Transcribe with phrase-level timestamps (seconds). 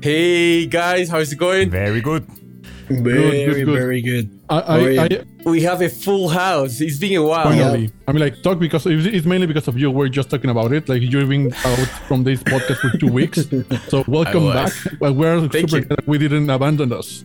[0.00, 1.70] Hey guys, how's it going?
[1.70, 2.26] Very good.
[2.88, 3.74] Very, good, good.
[3.74, 4.40] very good.
[4.50, 5.04] I, I.
[5.04, 6.80] I We have a full house.
[6.80, 7.44] It's been a while.
[7.44, 9.90] finally, I mean, like, talk because it's it's mainly because of you.
[9.90, 10.88] We're just talking about it.
[10.88, 11.78] Like, you've been out
[12.08, 13.46] from this podcast for two weeks,
[13.88, 14.72] so welcome back.
[15.00, 15.84] Well, we're Thank super you.
[15.84, 17.24] glad we didn't abandon us.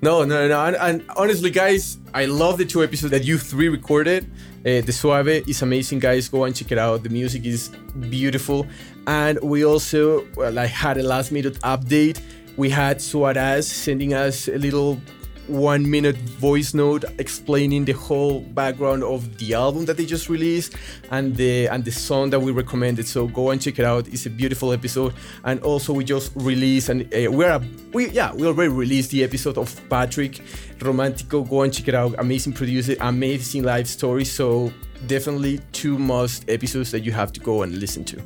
[0.00, 0.64] No, no, no.
[0.64, 4.30] And, and honestly, guys, I love the two episodes that you three recorded.
[4.60, 6.28] Uh, the Suave is amazing, guys.
[6.28, 7.02] Go and check it out.
[7.02, 7.70] The music is
[8.08, 8.66] beautiful.
[9.08, 12.20] And we also well, like had a last minute update.
[12.56, 15.00] We had Suarez sending us a little
[15.48, 20.74] one minute voice note explaining the whole background of the album that they just released
[21.10, 23.06] and the and the song that we recommended.
[23.06, 24.08] So go and check it out.
[24.08, 25.14] It's a beautiful episode.
[25.44, 29.24] And also we just released and uh, we're a, we yeah we already released the
[29.24, 30.40] episode of patrick
[30.80, 31.42] romantico.
[31.44, 32.14] Go and check it out.
[32.18, 34.24] Amazing producer amazing life story.
[34.24, 34.72] So
[35.06, 38.22] definitely two must episodes that you have to go and listen to.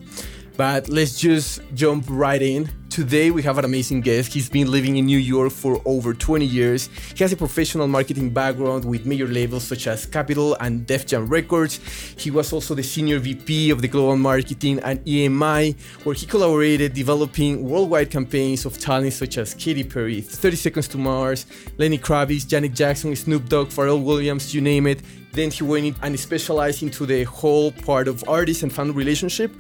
[0.57, 2.69] But let's just jump right in.
[2.93, 4.35] Today we have an amazing guest.
[4.35, 6.91] He's been living in New York for over 20 years.
[7.15, 11.27] He has a professional marketing background with major labels such as Capitol and Def Jam
[11.27, 11.81] Records.
[12.19, 16.93] He was also the senior VP of the global marketing at EMI, where he collaborated
[16.93, 21.47] developing worldwide campaigns of talents such as Katy Perry, 30 Seconds to Mars,
[21.79, 25.01] Lenny Kravitz, Janet Jackson, Snoop Dogg, Pharrell Williams, you name it.
[25.33, 29.51] Then he went in and specialized into the whole part of artist and fan relationship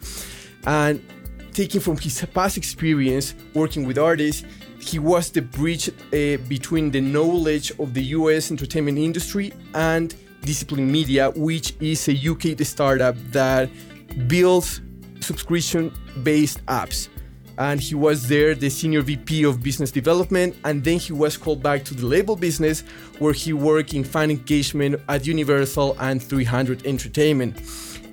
[0.67, 1.03] and
[1.53, 4.45] taking from his past experience working with artists
[4.79, 10.79] he was the bridge uh, between the knowledge of the us entertainment industry and Disciple
[10.79, 13.71] Media which is a uk startup that
[14.27, 14.81] builds
[15.21, 17.09] subscription based apps
[17.59, 21.63] and he was there the senior VP of business development and then he was called
[21.63, 22.81] back to the label business
[23.19, 27.61] where he worked in fan engagement at Universal and 300 Entertainment.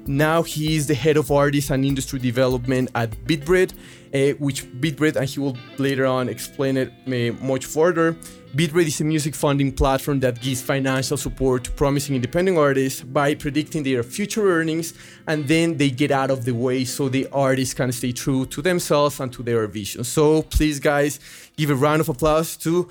[0.09, 3.73] Now he is the head of artists and industry development at Beatbread,
[4.11, 8.13] uh, which Beatbread, and he will later on explain it uh, much further.
[8.55, 13.35] Beatbread is a music funding platform that gives financial support to promising independent artists by
[13.35, 14.95] predicting their future earnings,
[15.27, 18.63] and then they get out of the way so the artists can stay true to
[18.63, 20.03] themselves and to their vision.
[20.03, 21.19] So please, guys,
[21.55, 22.89] give a round of applause to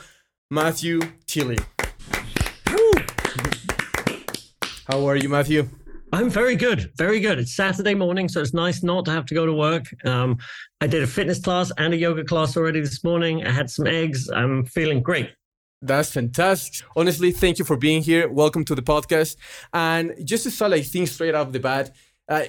[0.52, 1.58] Matthew Tilley.
[4.86, 5.68] How are you, Matthew?
[6.10, 7.38] I'm very good, very good.
[7.38, 9.84] It's Saturday morning, so it's nice not to have to go to work.
[10.06, 10.38] Um,
[10.80, 13.46] I did a fitness class and a yoga class already this morning.
[13.46, 14.30] I had some eggs.
[14.30, 15.34] I'm feeling great.
[15.82, 16.86] That's fantastic.
[16.96, 18.26] Honestly, thank you for being here.
[18.26, 19.36] Welcome to the podcast.
[19.74, 21.94] And just to start like things straight off the bat,
[22.26, 22.44] uh,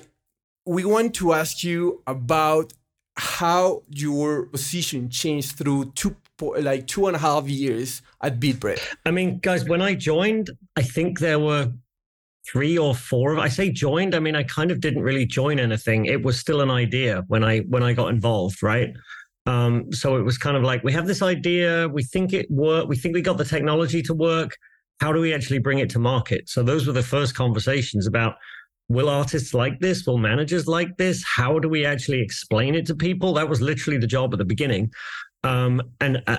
[0.66, 2.72] we want to ask you about
[3.18, 6.16] how your position changed through two
[6.62, 8.80] like two and a half years at Beatbread.
[9.06, 11.74] I mean, guys, when I joined, I think there were
[12.52, 15.60] three or four of I say joined, I mean I kind of didn't really join
[15.60, 16.06] anything.
[16.06, 18.90] It was still an idea when I when I got involved, right?
[19.46, 22.88] Um, so it was kind of like we have this idea, we think it work,
[22.88, 24.58] we think we got the technology to work.
[25.00, 26.50] How do we actually bring it to market?
[26.50, 28.36] So those were the first conversations about
[28.90, 30.06] will artists like this?
[30.06, 31.24] Will managers like this?
[31.24, 33.34] How do we actually explain it to people?
[33.34, 34.92] That was literally the job at the beginning.
[35.44, 36.38] Um, and uh,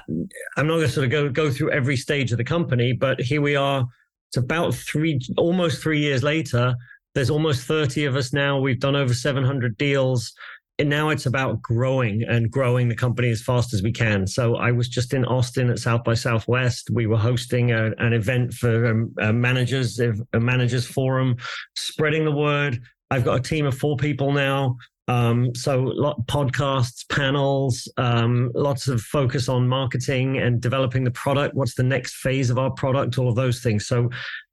[0.57, 3.21] I'm not going to sort of go go through every stage of the company, but
[3.21, 3.87] here we are
[4.31, 6.77] it's about three, almost three years later.
[7.17, 8.61] There's almost 30 of us now.
[8.61, 10.33] We've done over 700 deals.
[10.79, 14.29] And now it's about growing and growing the company as fast as we can.
[14.29, 16.91] So I was just in Austin at South by Southwest.
[16.93, 21.37] We were hosting a, an event for um, uh, managers, a managers forum,
[21.75, 22.81] spreading the word.
[23.11, 24.77] I've got a team of four people now.
[25.11, 31.57] Um, so lot podcasts, panels, um, lots of focus on marketing and developing the product.
[31.57, 33.19] What's the next phase of our product?
[33.19, 33.89] All of those things.
[33.89, 34.09] So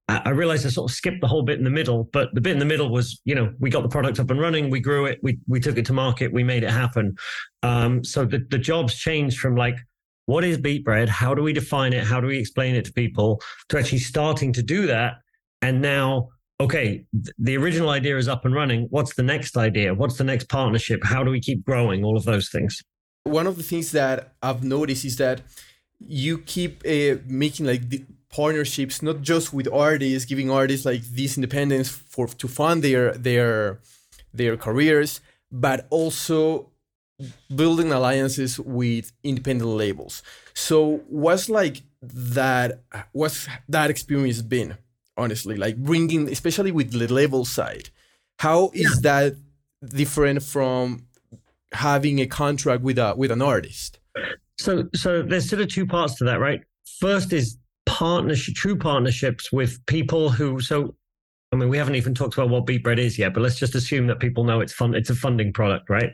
[0.08, 2.54] I, realized I sort of skipped the whole bit in the middle, but the bit
[2.54, 5.06] in the middle was, you know, we got the product up and running, we grew
[5.06, 7.18] it, we we took it to market, we made it happen.
[7.62, 9.78] Um, so the the jobs changed from like
[10.26, 11.08] what is Beatbread?
[11.08, 12.04] How do we define it?
[12.04, 13.42] How do we explain it to people?
[13.70, 15.16] To actually starting to do that,
[15.62, 16.30] and now
[16.60, 17.06] okay,
[17.38, 18.88] the original idea is up and running.
[18.90, 19.94] What's the next idea?
[19.94, 21.02] What's the next partnership?
[21.04, 22.04] How do we keep growing?
[22.04, 22.84] All of those things.
[23.24, 25.42] One of the things that I've noticed is that
[26.00, 31.38] you keep uh, making like the partnerships, not just with artists, giving artists like this
[31.38, 33.80] independence for to fund their their
[34.34, 35.22] their careers,
[35.52, 36.72] but also
[37.54, 40.22] building alliances with independent labels.
[40.54, 42.82] So what's like that?
[43.12, 44.78] What's that experience been?
[45.18, 47.90] Honestly like bringing especially with the level side
[48.40, 49.02] how is yeah.
[49.02, 49.36] that
[49.96, 51.06] different from
[51.74, 54.00] having a contract with a with an artist
[54.58, 56.62] so so there's sort of two parts to that right
[57.00, 60.96] first is partnership true partnerships with people who so
[61.52, 63.74] I mean, we haven't even talked about what beat bread is yet, but let's just
[63.74, 64.94] assume that people know it's fun.
[64.94, 66.14] It's a funding product, right?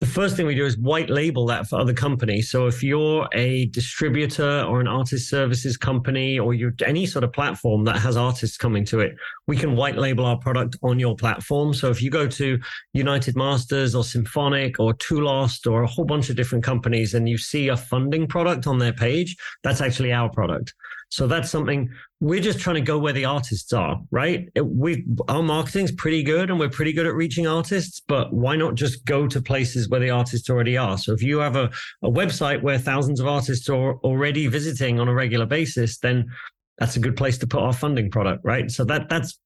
[0.00, 2.50] The first thing we do is white label that for other companies.
[2.50, 7.34] So if you're a distributor or an artist services company or you're any sort of
[7.34, 9.14] platform that has artists coming to it,
[9.46, 11.74] we can white label our product on your platform.
[11.74, 12.58] So if you go to
[12.94, 17.36] United Masters or Symphonic or TooLost or a whole bunch of different companies and you
[17.36, 20.72] see a funding product on their page, that's actually our product.
[21.10, 21.90] So that's something
[22.20, 24.48] we're just trying to go where the artists are, right?
[24.62, 28.76] We our marketing's pretty good and we're pretty good at reaching artists, but why not
[28.76, 30.96] just go to places where the artists already are?
[30.98, 31.70] So if you have a,
[32.02, 36.30] a website where thousands of artists are already visiting on a regular basis, then
[36.78, 38.70] that's a good place to put our funding product, right?
[38.70, 39.36] So that that's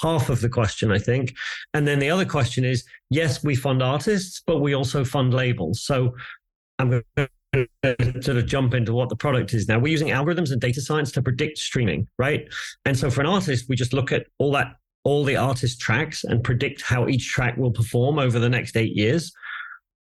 [0.00, 1.34] half of the question, I think.
[1.74, 5.82] And then the other question is, yes, we fund artists, but we also fund labels.
[5.82, 6.14] So
[6.78, 9.78] I'm going to sort of jump into what the product is now.
[9.78, 12.46] We're using algorithms and data science to predict streaming, right?
[12.84, 14.74] And so for an artist, we just look at all that,
[15.04, 18.94] all the artist tracks and predict how each track will perform over the next eight
[18.94, 19.32] years.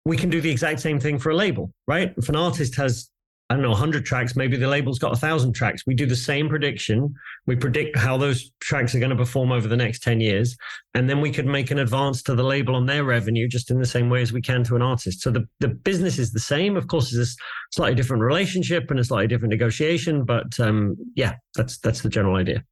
[0.06, 2.14] We can do the exact same thing for a label, right?
[2.18, 3.11] If an artist has
[3.51, 5.86] I don't know, 100 tracks, maybe the label's got 1,000 tracks.
[5.86, 7.13] We do the same prediction.
[7.48, 10.56] We predict how those tracks are going to perform over the next 10 years.
[10.94, 13.77] And then we could make an advance to the label on their revenue just in
[13.77, 15.19] the same way as we can to an artist.
[15.19, 16.77] So the, the business is the same.
[16.77, 20.24] Of course, it's a slightly different relationship and a slightly different negotiation.
[20.24, 22.63] But um, yeah, that's that's the general idea.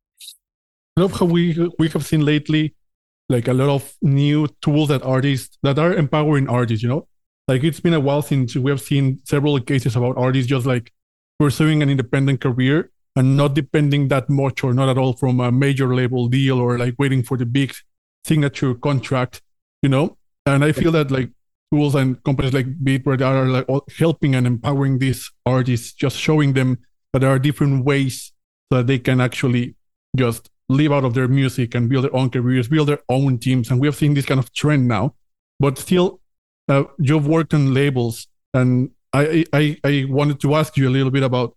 [0.95, 2.73] I love how we we have seen lately
[3.27, 7.05] like a lot of new tools that artists that are empowering artists, you know,
[7.50, 10.94] like it's been a while since we have seen several cases about artists just like
[11.40, 15.51] pursuing an independent career and not depending that much or not at all from a
[15.51, 17.74] major label deal or like waiting for the big
[18.24, 19.42] signature contract,
[19.81, 20.16] you know?
[20.46, 21.31] And I feel that like
[21.74, 23.66] tools and companies like Beatbread are like
[23.98, 26.78] helping and empowering these artists, just showing them
[27.13, 28.31] that there are different ways
[28.72, 29.75] so that they can actually
[30.16, 33.72] just live out of their music and build their own careers, build their own teams.
[33.72, 35.16] And we have seen this kind of trend now.
[35.60, 36.22] But still,
[36.69, 41.12] uh, you've worked on labels, and I, I I wanted to ask you a little
[41.12, 41.56] bit about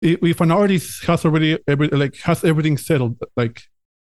[0.00, 3.62] if an artist has already every, like has everything settled, like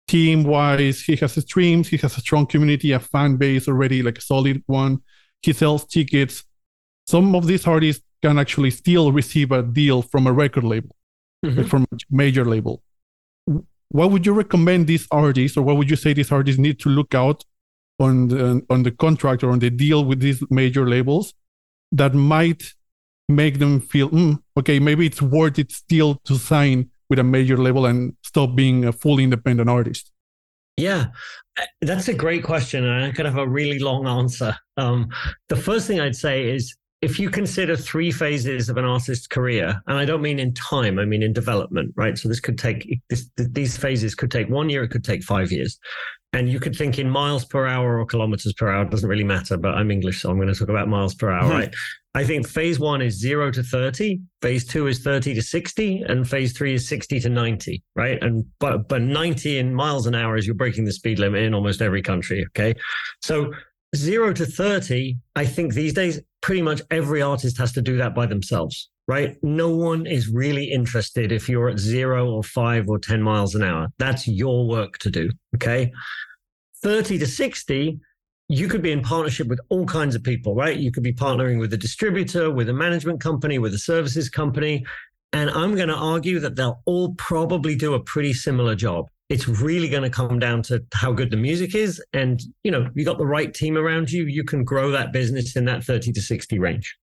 [0.09, 4.19] team wise, he has streams, he has a strong community, a fan base already, like
[4.19, 5.03] a solid one.
[5.43, 6.45] He sells tickets.
[7.07, 10.95] Some of these artists can actually still receive a deal from a record label,
[11.45, 11.65] mm-hmm.
[11.65, 12.83] from a major label.
[13.91, 16.89] What would you recommend these artists, or what would you say these artists need to
[16.89, 17.45] look out
[17.99, 21.35] on the, on the contract or on the deal with these major labels
[21.93, 22.75] that might
[23.29, 27.57] make them feel mm, okay maybe it's worth it still to sign with a major
[27.57, 30.13] label and stop being a fully independent artist?
[30.77, 31.07] Yeah
[31.81, 34.55] that's a great question and i could have a really long answer.
[34.77, 35.09] Um,
[35.49, 39.81] the first thing i'd say is if you consider three phases of an artist's career,
[39.87, 42.17] and I don't mean in time, I mean in development, right?
[42.17, 45.53] So this could take this, these phases could take one year, it could take five
[45.53, 45.79] years,
[46.37, 48.83] and you could think in miles per hour or kilometers per hour.
[48.83, 51.31] It doesn't really matter, but I'm English, so I'm going to talk about miles per
[51.31, 51.59] hour, mm-hmm.
[51.61, 51.75] right?
[52.15, 56.29] I think phase one is zero to 30, phase two is 30 to 60, and
[56.29, 58.23] phase three is 60 to 90, right?
[58.23, 61.55] And but but 90 in miles an hour is you're breaking the speed limit in
[61.55, 62.45] almost every country.
[62.49, 62.75] Okay.
[63.23, 63.53] So
[63.95, 68.15] zero to 30, I think these days, pretty much every artist has to do that
[68.15, 69.37] by themselves, right?
[69.43, 73.63] No one is really interested if you're at zero or five or 10 miles an
[73.63, 73.89] hour.
[73.99, 75.31] That's your work to do.
[75.57, 75.93] Okay.
[76.87, 77.99] 30 to 60,
[78.49, 80.77] you could be in partnership with all kinds of people, right?
[80.77, 84.87] You could be partnering with a distributor, with a management company, with a services company.
[85.33, 89.49] And I'm going to argue that they'll all probably do a pretty similar job it's
[89.49, 93.05] really going to come down to how good the music is and you know you
[93.05, 96.23] got the right team around you you can grow that business in that 30 to
[96.23, 96.97] 60 range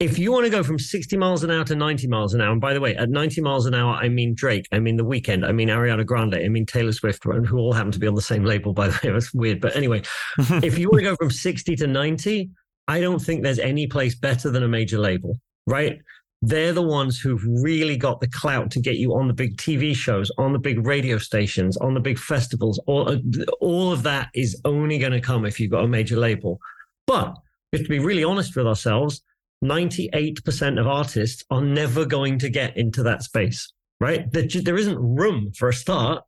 [0.00, 2.50] if you want to go from 60 miles an hour to 90 miles an hour
[2.50, 5.04] and by the way at 90 miles an hour i mean drake i mean the
[5.04, 8.14] Weeknd i mean ariana grande i mean taylor swift who all happen to be on
[8.14, 10.02] the same label by the way that's weird but anyway
[10.62, 12.50] if you want to go from 60 to 90
[12.88, 15.98] i don't think there's any place better than a major label right
[16.42, 19.96] they're the ones who've really got the clout to get you on the big TV
[19.96, 22.78] shows, on the big radio stations, on the big festivals.
[22.86, 23.16] All, uh,
[23.62, 26.58] all of that is only going to come if you've got a major label.
[27.06, 27.34] But
[27.72, 29.22] we have to be really honest with ourselves
[29.62, 34.30] 98% of artists are never going to get into that space, right?
[34.32, 36.22] There isn't room for a start.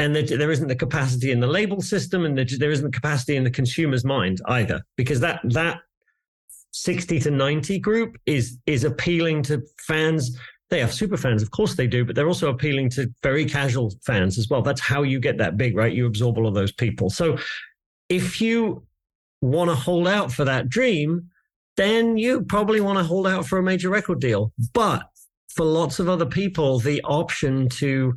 [0.00, 3.42] And there isn't the capacity in the label system, and there isn't the capacity in
[3.42, 5.80] the consumer's mind either, because that that
[6.72, 10.38] 60 to 90 group is is appealing to fans
[10.70, 13.92] they have super fans of course they do but they're also appealing to very casual
[14.04, 16.72] fans as well that's how you get that big right you absorb all of those
[16.72, 17.38] people so
[18.08, 18.82] if you
[19.40, 21.28] want to hold out for that dream
[21.78, 25.02] then you probably want to hold out for a major record deal but
[25.48, 28.12] for lots of other people the option to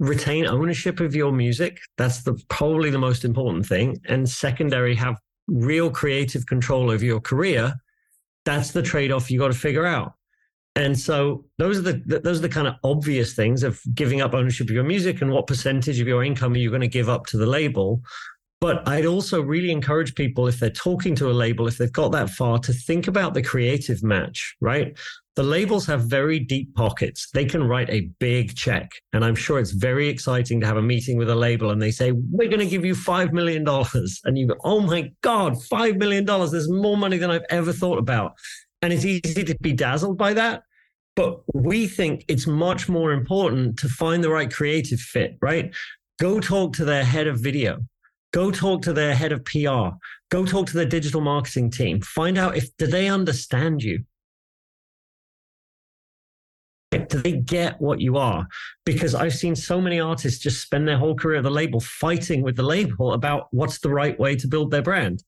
[0.00, 5.16] retain ownership of your music that's the probably the most important thing and secondary have
[5.48, 7.74] real creative control over your career,
[8.44, 10.14] that's the trade-off you got to figure out.
[10.76, 14.34] And so those are the those are the kind of obvious things of giving up
[14.34, 17.08] ownership of your music and what percentage of your income are you going to give
[17.08, 18.02] up to the label.
[18.60, 22.12] But I'd also really encourage people if they're talking to a label, if they've got
[22.12, 24.96] that far, to think about the creative match, right?
[25.36, 27.28] The labels have very deep pockets.
[27.34, 28.90] They can write a big check.
[29.12, 31.90] And I'm sure it's very exciting to have a meeting with a label and they
[31.90, 33.66] say, We're going to give you $5 million.
[34.24, 36.24] And you go, Oh my God, $5 million.
[36.24, 38.34] There's more money than I've ever thought about.
[38.80, 40.62] And it's easy to be dazzled by that.
[41.16, 45.74] But we think it's much more important to find the right creative fit, right?
[46.20, 47.78] Go talk to their head of video.
[48.34, 49.96] Go talk to their head of PR.
[50.28, 52.00] Go talk to their digital marketing team.
[52.00, 54.02] Find out if do they understand you?
[56.90, 58.48] Do they get what you are?
[58.84, 62.56] Because I've seen so many artists just spend their whole career the label fighting with
[62.56, 65.22] the label about what's the right way to build their brand.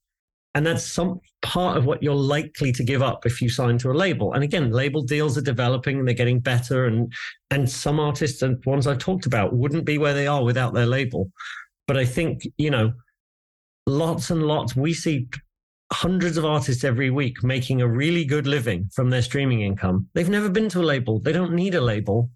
[0.53, 3.91] And that's some part of what you're likely to give up if you sign to
[3.91, 4.33] a label.
[4.33, 6.87] And again, label deals are developing and they're getting better.
[6.87, 7.13] And
[7.51, 10.87] and some artists and ones I've talked about wouldn't be where they are without their
[10.87, 11.31] label.
[11.87, 12.93] But I think, you know,
[13.85, 15.27] lots and lots, we see
[15.93, 20.07] hundreds of artists every week making a really good living from their streaming income.
[20.13, 21.19] They've never been to a label.
[21.19, 22.29] They don't need a label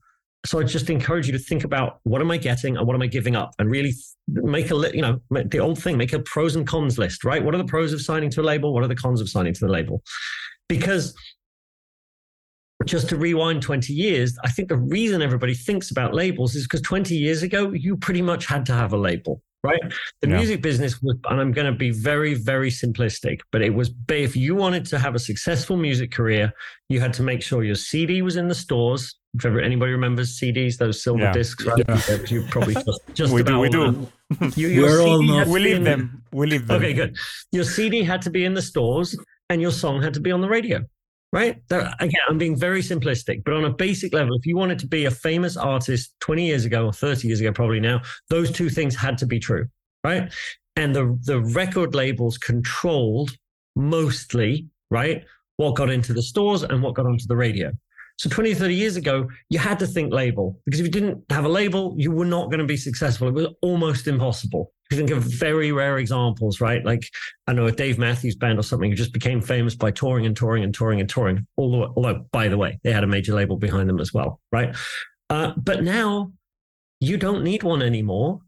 [0.46, 3.02] so I just encourage you to think about what am I getting and what am
[3.02, 3.94] I giving up, and really
[4.28, 7.24] make a you know the old thing, make a pros and cons list.
[7.24, 7.44] Right?
[7.44, 8.74] What are the pros of signing to a label?
[8.74, 10.02] What are the cons of signing to the label?
[10.68, 11.14] Because
[12.86, 16.82] just to rewind 20 years, I think the reason everybody thinks about labels is because
[16.82, 19.82] 20 years ago, you pretty much had to have a label right?
[20.22, 20.38] The yeah.
[20.38, 24.36] music business was, and I'm going to be very, very simplistic, but it was if
[24.36, 26.52] you wanted to have a successful music career,
[26.90, 29.18] you had to make sure your CD was in the stores.
[29.34, 31.32] If ever anybody remembers CDs, those silver yeah.
[31.32, 31.84] discs, right?
[31.88, 32.18] Yeah.
[32.28, 33.60] You probably just, just we about do.
[33.62, 34.08] We do.
[34.56, 35.48] You, We're all not.
[35.48, 36.24] We leave them.
[36.32, 36.78] We leave them.
[36.78, 37.18] Okay, good.
[37.52, 39.18] Your CD had to be in the stores,
[39.50, 40.86] and your song had to be on the radio
[41.32, 41.62] right?
[41.70, 45.06] again, I'm being very simplistic, but on a basic level, if you wanted to be
[45.06, 48.96] a famous artist 20 years ago or 30 years ago, probably now, those two things
[48.96, 49.66] had to be true,
[50.04, 50.32] right?
[50.76, 53.32] And the the record labels controlled
[53.76, 55.24] mostly, right,
[55.58, 57.72] what got into the stores and what got onto the radio.
[58.18, 61.46] So 20, 30 years ago, you had to think label because if you didn't have
[61.46, 63.28] a label, you were not going to be successful.
[63.28, 66.84] It was almost impossible you think of very rare examples, right?
[66.84, 67.10] Like
[67.48, 70.36] I know a Dave Matthews Band or something who just became famous by touring and
[70.36, 71.48] touring and touring and touring.
[71.58, 74.76] Although, although by the way, they had a major label behind them as well, right?
[75.30, 76.34] Uh, but now
[77.00, 78.42] you don't need one anymore.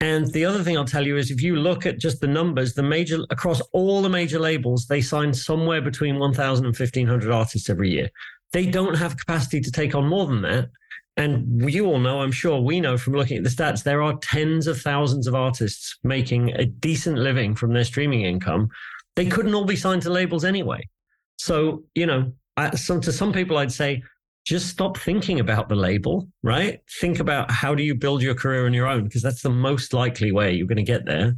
[0.00, 2.74] And the other thing I'll tell you is if you look at just the numbers,
[2.74, 7.70] the major across all the major labels, they sign somewhere between 1,000 and 1,500 artists
[7.70, 8.08] every year.
[8.52, 10.70] They don't have capacity to take on more than that.
[11.16, 14.18] And you all know, I'm sure we know from looking at the stats, there are
[14.22, 18.68] tens of thousands of artists making a decent living from their streaming income.
[19.16, 20.88] They couldn't all be signed to labels anyway.
[21.36, 22.32] So, you know,
[22.74, 24.02] some, to some people, I'd say,
[24.46, 26.80] just stop thinking about the label, right?
[27.00, 29.92] Think about how do you build your career on your own, because that's the most
[29.92, 31.36] likely way you're going to get there.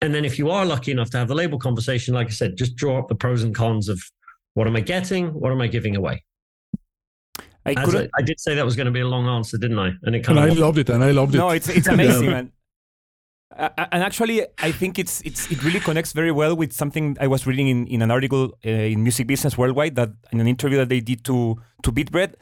[0.00, 2.56] And then if you are lucky enough to have the label conversation, like I said,
[2.56, 4.00] just draw up the pros and cons of
[4.54, 5.28] what am I getting?
[5.28, 6.24] What am I giving away?
[7.76, 9.92] I, I, I, did say that was going to be a long answer, didn't I?
[10.02, 11.38] And it kind and of I loved it, and I loved it.
[11.38, 12.52] No, it's it's amazing, man.
[13.56, 17.26] Uh, and actually, I think it's it's it really connects very well with something I
[17.26, 20.78] was reading in, in an article uh, in Music Business Worldwide that in an interview
[20.78, 22.34] that they did to to Beatbread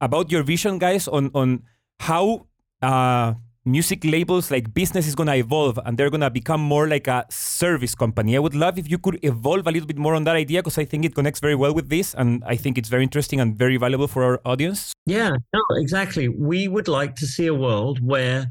[0.00, 1.64] about your vision, guys, on on
[2.00, 2.46] how
[2.80, 6.88] uh, music labels like business is going to evolve and they're going to become more
[6.88, 8.36] like a service company.
[8.36, 10.78] I would love if you could evolve a little bit more on that idea because
[10.78, 13.56] I think it connects very well with this and I think it's very interesting and
[13.56, 14.92] very valuable for our audience.
[15.06, 16.28] Yeah, no, exactly.
[16.28, 18.46] We would like to see a world where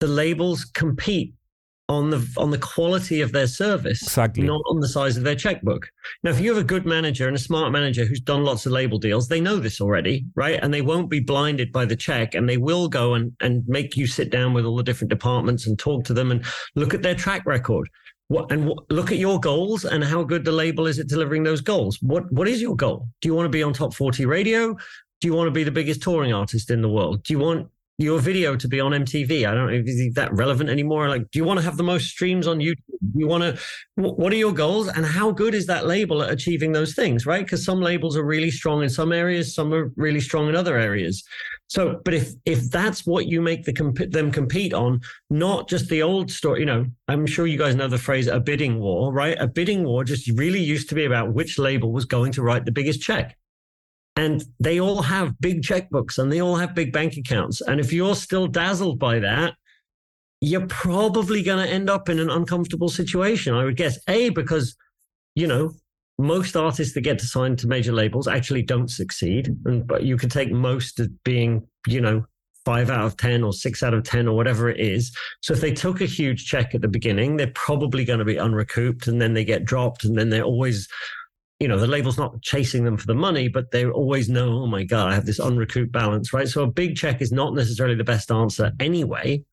[0.00, 1.34] the labels compete
[1.88, 4.44] on the on the quality of their service, exactly.
[4.44, 5.88] not on the size of their checkbook.
[6.22, 8.72] Now, if you have a good manager and a smart manager who's done lots of
[8.72, 10.58] label deals, they know this already, right?
[10.62, 13.96] And they won't be blinded by the check, and they will go and and make
[13.96, 17.02] you sit down with all the different departments and talk to them and look at
[17.02, 17.88] their track record.
[18.28, 21.42] What, and what, look at your goals and how good the label is at delivering
[21.42, 21.98] those goals.
[22.00, 23.08] What what is your goal?
[23.20, 24.74] Do you want to be on top 40 radio?
[25.20, 27.22] Do you want to be the biggest touring artist in the world?
[27.24, 29.46] Do you want your video to be on MTV.
[29.46, 31.08] I don't know if is that relevant anymore.
[31.08, 32.82] Like, do you want to have the most streams on YouTube?
[33.14, 33.62] You want to?
[33.94, 37.24] What are your goals, and how good is that label at achieving those things?
[37.24, 37.44] Right?
[37.44, 40.76] Because some labels are really strong in some areas, some are really strong in other
[40.76, 41.22] areas.
[41.68, 45.88] So, but if if that's what you make the comp- them compete on, not just
[45.88, 46.60] the old story.
[46.60, 49.36] You know, I'm sure you guys know the phrase "a bidding war," right?
[49.38, 52.64] A bidding war just really used to be about which label was going to write
[52.64, 53.36] the biggest check.
[54.16, 57.60] And they all have big checkbooks and they all have big bank accounts.
[57.60, 59.54] And if you're still dazzled by that,
[60.40, 63.98] you're probably going to end up in an uncomfortable situation, I would guess.
[64.08, 64.76] A, because,
[65.34, 65.72] you know,
[66.18, 69.56] most artists that get to sign to major labels actually don't succeed.
[69.64, 72.24] And, but you could take most as being, you know,
[72.64, 75.14] five out of 10 or six out of 10 or whatever it is.
[75.42, 78.36] So if they took a huge check at the beginning, they're probably going to be
[78.36, 80.88] unrecouped and then they get dropped and then they're always,
[81.60, 84.66] you know, the label's not chasing them for the money, but they always know, oh
[84.66, 86.48] my God, I have this unrecouped balance, right?
[86.48, 89.44] So a big check is not necessarily the best answer anyway,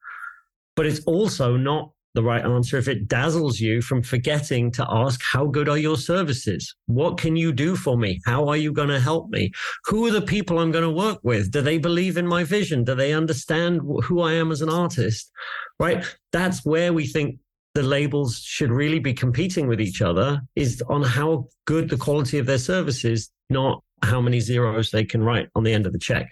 [0.75, 5.21] but it's also not the right answer if it dazzles you from forgetting to ask
[5.23, 6.75] how good are your services?
[6.87, 8.19] What can you do for me?
[8.25, 9.51] How are you going to help me?
[9.85, 11.51] Who are the people i'm going to work with?
[11.51, 12.83] Do they believe in my vision?
[12.83, 15.31] Do they understand who i am as an artist?
[15.79, 16.03] Right?
[16.31, 17.37] That's where we think
[17.73, 22.37] the labels should really be competing with each other is on how good the quality
[22.37, 25.93] of their service is not how many zeros they can write on the end of
[25.93, 26.27] the check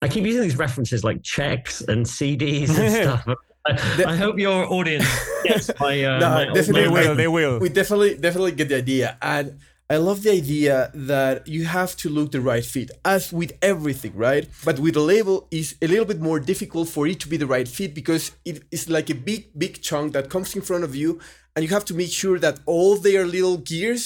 [0.00, 2.92] I keep using these references like checks and CDs and
[3.24, 3.36] stuff.
[3.64, 5.06] I, I hope your audience
[5.44, 6.02] gets my.
[6.02, 7.14] Uh, No, my definitely They my- will.
[7.14, 7.58] They will.
[7.60, 9.60] we definitely definitely get the idea and
[9.94, 10.76] i love the idea
[11.12, 15.04] that you have to look the right fit as with everything right but with a
[15.14, 18.24] label is a little bit more difficult for it to be the right fit because
[18.50, 21.10] it is like a big big chunk that comes in front of you
[21.54, 24.02] and you have to make sure that all their little gears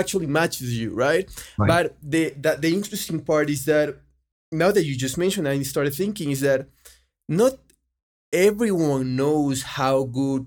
[0.00, 1.26] actually matches you right,
[1.58, 1.68] Right.
[1.72, 3.88] but the that the interesting part is that
[4.62, 6.60] now that you just mentioned I started thinking is that
[7.28, 7.52] not
[8.32, 10.46] everyone knows how good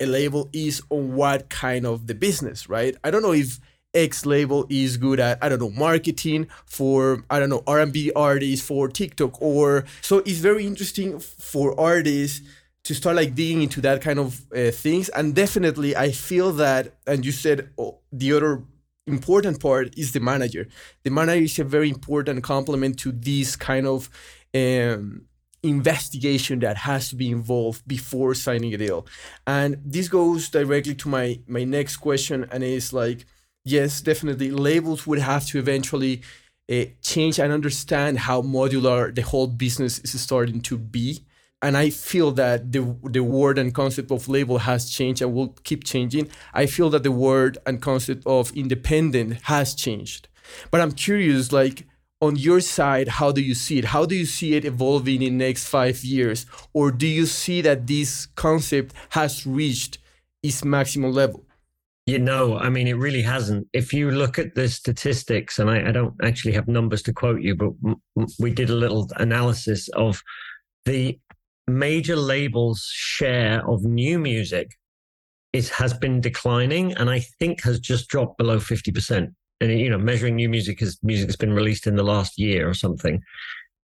[0.00, 2.94] a label is on what kind of the business, right?
[3.04, 3.58] I don't know if
[3.94, 8.66] X label is good at I don't know marketing for I don't know R&B artists
[8.66, 12.40] for TikTok or so it's very interesting for artists
[12.84, 16.94] to start like digging into that kind of uh, things and definitely I feel that
[17.06, 18.62] and you said oh, the other
[19.06, 20.68] important part is the manager.
[21.02, 24.08] The manager is a very important complement to this kind of
[24.54, 25.26] um,
[25.62, 29.06] investigation that has to be involved before signing a deal.
[29.46, 33.26] And this goes directly to my my next question, and it's like,
[33.64, 36.22] yes, definitely, labels would have to eventually
[36.70, 41.24] uh, change and understand how modular the whole business is starting to be.
[41.62, 45.56] And I feel that the the word and concept of label has changed and will
[45.64, 46.28] keep changing.
[46.52, 50.28] I feel that the word and concept of independent has changed.
[50.70, 51.86] But I'm curious, like
[52.20, 53.86] on your side, how do you see it?
[53.86, 56.46] How do you see it evolving in next five years?
[56.72, 59.98] Or do you see that this concept has reached
[60.42, 61.44] its maximum level?
[62.06, 63.66] You know, I mean, it really hasn't.
[63.72, 67.40] If you look at the statistics, and I, I don't actually have numbers to quote
[67.40, 67.70] you, but
[68.38, 70.22] we did a little analysis of
[70.84, 71.18] the
[71.66, 74.72] major labels' share of new music
[75.54, 79.30] is has been declining, and I think has just dropped below fifty percent.
[79.62, 82.68] And you know, measuring new music as music that's been released in the last year
[82.68, 83.22] or something.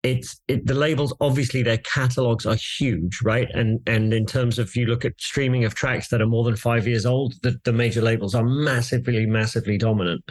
[0.06, 1.14] It's it, the labels.
[1.20, 3.50] Obviously, their catalogs are huge, right?
[3.56, 6.56] And and in terms of you look at streaming of tracks that are more than
[6.56, 10.24] five years old, the, the major labels are massively, massively dominant.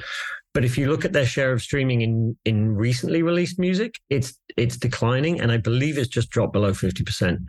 [0.52, 4.38] But if you look at their share of streaming in in recently released music, it's
[4.56, 7.40] it's declining, and I believe it's just dropped below fifty percent.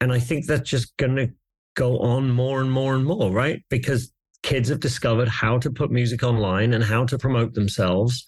[0.00, 1.30] And I think that's just going to
[1.74, 3.62] go on more and more and more, right?
[3.70, 8.24] Because kids have discovered how to put music online and how to promote themselves.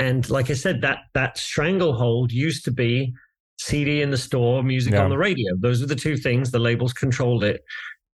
[0.00, 3.12] And like I said, that that stranglehold used to be
[3.58, 5.04] CD in the store, music Yeah.
[5.04, 5.54] on the radio.
[5.58, 6.50] Those are the two things.
[6.50, 7.62] The labels controlled it.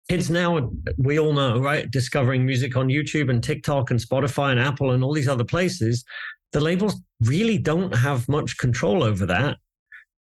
[0.08, 1.90] Kids now, we all know, right?
[1.90, 6.04] Discovering music on YouTube and TikTok and Spotify and Apple and all these other places.
[6.52, 9.56] The labels really don't have much control over that.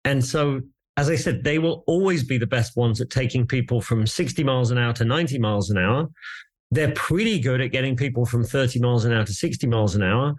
[0.05, 0.61] And so,
[0.97, 4.45] as I said, they will always be the best ones at taking people from 60
[4.45, 6.09] miles an hour to 90 miles an hour.
[6.71, 10.03] They're pretty good at getting people from 30 miles an hour to 60 miles an
[10.03, 10.35] hour.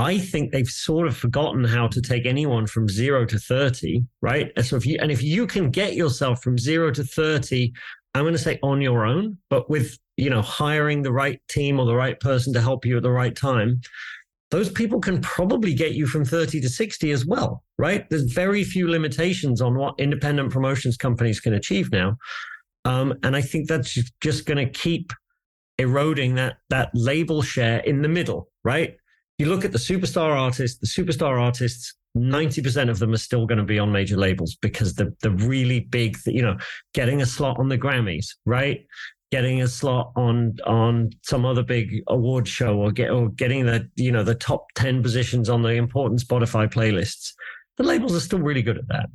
[0.00, 4.50] I think they've sort of forgotten how to take anyone from zero to 30, right?
[4.56, 7.70] And so if you, and if you can get yourself from zero to 30,
[8.14, 11.78] I'm going to say on your own, but with, you know, hiring the right team
[11.78, 13.82] or the right person to help you at the right time,
[14.50, 18.08] those people can probably get you from 30 to 60 as well, right?
[18.08, 22.16] There's very few limitations on what independent promotions companies can achieve now.
[22.86, 25.12] Um, and I think that's just going to keep
[25.76, 28.96] eroding that that label share in the middle, right?
[29.40, 33.56] You look at the superstar artists, the superstar artists, 90% of them are still going
[33.56, 36.58] to be on major labels because the the really big, you know,
[36.92, 38.84] getting a slot on the Grammys, right?
[39.32, 43.88] Getting a slot on on some other big award show or get or getting the,
[43.96, 47.32] you know, the top 10 positions on the important Spotify playlists.
[47.78, 49.08] The labels are still really good at that.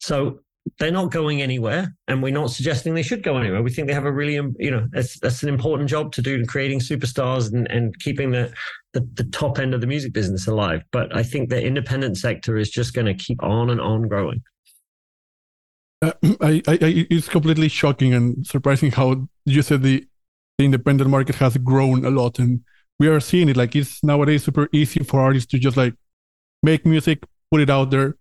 [0.00, 0.40] So
[0.78, 3.94] they're not going anywhere and we're not suggesting they should go anywhere we think they
[3.94, 6.78] have a really um, you know that's that's an important job to do in creating
[6.78, 8.52] superstars and, and keeping the,
[8.92, 12.56] the the top end of the music business alive but i think the independent sector
[12.56, 14.42] is just going to keep on and on growing
[16.02, 20.06] Uh, I, I, it's completely shocking and surprising how you said the,
[20.58, 22.60] the independent market has grown a lot, and
[23.00, 23.56] we are seeing it.
[23.56, 25.94] Like it's nowadays super easy for artists to just like
[26.62, 28.16] make music, put it out there.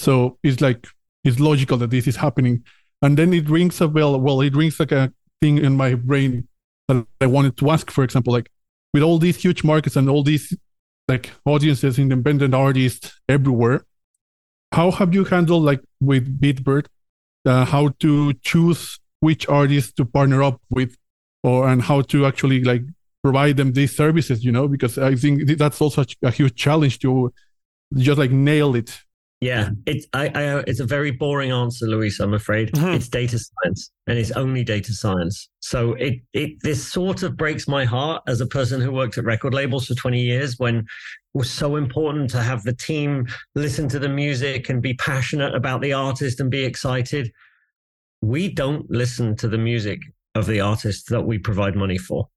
[0.00, 0.86] So it's like
[1.24, 2.64] it's logical that this is happening,
[3.02, 4.20] and then it rings a bell.
[4.20, 6.48] Well, it rings like a thing in my brain
[6.88, 7.90] that I wanted to ask.
[7.90, 8.50] For example, like
[8.92, 10.56] with all these huge markets and all these
[11.08, 13.84] like audiences, independent artists everywhere,
[14.72, 16.86] how have you handled like with Beatbread
[17.46, 20.96] uh, how to choose which artists to partner up with
[21.42, 22.82] or and how to actually like
[23.22, 27.32] provide them these services you know because i think that's also a huge challenge to
[27.96, 28.98] just like nail it
[29.40, 32.88] yeah it's I, I it's a very boring answer luis i'm afraid mm-hmm.
[32.88, 37.66] it's data science and it's only data science so it it this sort of breaks
[37.66, 40.84] my heart as a person who worked at record labels for 20 years when
[41.34, 45.54] it was so important to have the team listen to the music and be passionate
[45.54, 47.30] about the artist and be excited.
[48.20, 50.00] We don't listen to the music
[50.34, 52.28] of the artist that we provide money for.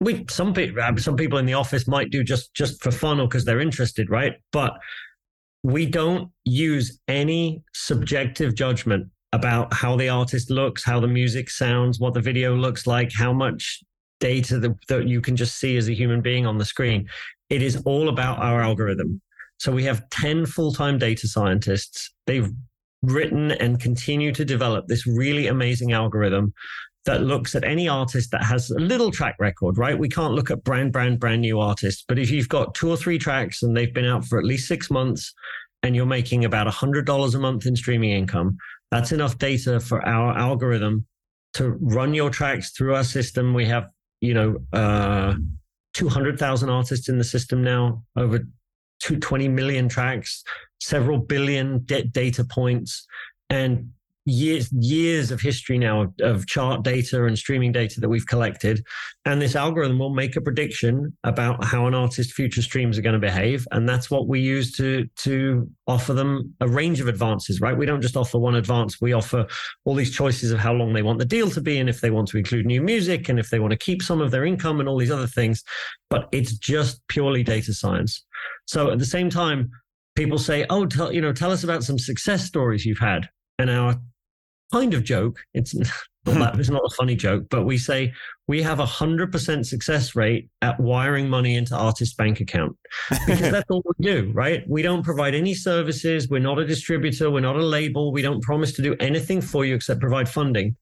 [0.00, 3.18] We some people uh, some people in the office might do just just for fun
[3.18, 4.34] or because they're interested, right?
[4.52, 4.74] But
[5.64, 11.98] we don't use any subjective judgment about how the artist looks, how the music sounds,
[11.98, 13.82] what the video looks like, how much
[14.20, 17.08] data that, that you can just see as a human being on the screen.
[17.48, 19.22] It is all about our algorithm.
[19.58, 22.10] So we have 10 full time data scientists.
[22.26, 22.50] They've
[23.02, 26.52] written and continue to develop this really amazing algorithm
[27.04, 29.98] that looks at any artist that has a little track record, right?
[29.98, 32.04] We can't look at brand, brand, brand new artists.
[32.06, 34.68] But if you've got two or three tracks and they've been out for at least
[34.68, 35.32] six months
[35.82, 38.56] and you're making about $100 a month in streaming income,
[38.90, 41.06] that's enough data for our algorithm
[41.54, 43.52] to run your tracks through our system.
[43.52, 43.88] We have,
[44.20, 45.34] you know, uh,
[45.94, 48.38] 200,000 artists in the system now, over
[49.00, 50.42] 220 million tracks,
[50.80, 53.06] several billion data points,
[53.50, 53.90] and
[54.26, 58.84] years years of history now of, of, chart data and streaming data that we've collected.
[59.24, 63.14] And this algorithm will make a prediction about how an artist's future streams are going
[63.14, 63.66] to behave.
[63.72, 67.76] And that's what we use to to offer them a range of advances right?
[67.76, 69.00] We don't just offer one advance.
[69.00, 69.46] We offer
[69.84, 72.10] all these choices of how long they want the deal to be and if they
[72.10, 74.80] want to include new music and if they want to keep some of their income
[74.80, 75.62] and all these other things.
[76.10, 78.24] But it's just purely data science.
[78.66, 79.70] So at the same time
[80.16, 83.28] people say oh tell you know tell us about some success stories you've had.
[83.58, 83.96] And our
[84.72, 85.38] kind of joke.
[85.54, 85.74] It's
[86.26, 88.12] not that it's not a funny joke, but we say
[88.46, 92.76] we have a hundred percent success rate at wiring money into artist bank account
[93.26, 94.64] because that's all we do, right?
[94.68, 96.28] We don't provide any services.
[96.28, 97.30] We're not a distributor.
[97.30, 98.12] We're not a label.
[98.12, 100.76] We don't promise to do anything for you except provide funding.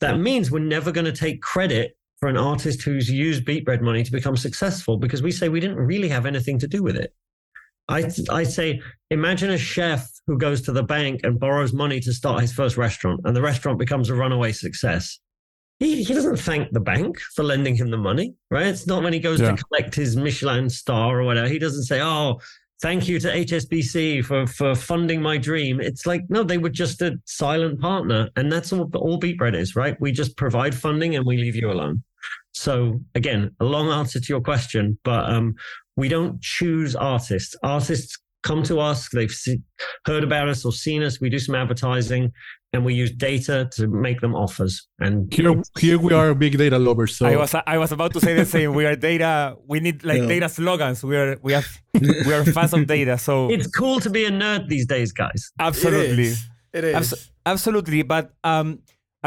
[0.00, 4.02] That means we're never going to take credit for an artist who's used Beatbread money
[4.02, 7.14] to become successful because we say we didn't really have anything to do with it.
[7.88, 12.12] I, I say, imagine a chef who goes to the bank and borrows money to
[12.12, 15.18] start his first restaurant, and the restaurant becomes a runaway success.
[15.78, 18.66] He, he doesn't thank the bank for lending him the money, right?
[18.66, 19.52] It's not when he goes yeah.
[19.52, 21.48] to collect his Michelin star or whatever.
[21.48, 22.40] He doesn't say, oh,
[22.82, 25.80] thank you to HSBC for, for funding my dream.
[25.80, 28.28] It's like, no, they were just a silent partner.
[28.36, 29.96] And that's all, all Beatbread is, right?
[30.00, 32.02] We just provide funding and we leave you alone.
[32.52, 35.54] So again, a long answer to your question, but um,
[35.98, 37.56] we don't choose artists.
[37.64, 39.60] Artists come to us, they've see,
[40.06, 41.20] heard about us or seen us.
[41.20, 42.30] We do some advertising
[42.72, 44.86] and we use data to make them offers.
[45.00, 47.16] And here, here we are big data lovers.
[47.16, 48.74] So I was I was about to say the same.
[48.74, 49.56] We are data.
[49.66, 50.28] We need like yeah.
[50.34, 51.02] data slogans.
[51.02, 51.66] We are we have
[52.00, 53.18] we are fans of data.
[53.18, 55.50] So it's cool to be a nerd these days, guys.
[55.58, 56.46] Absolutely, it is.
[56.72, 56.94] It is.
[56.94, 58.78] Abs- absolutely, but um,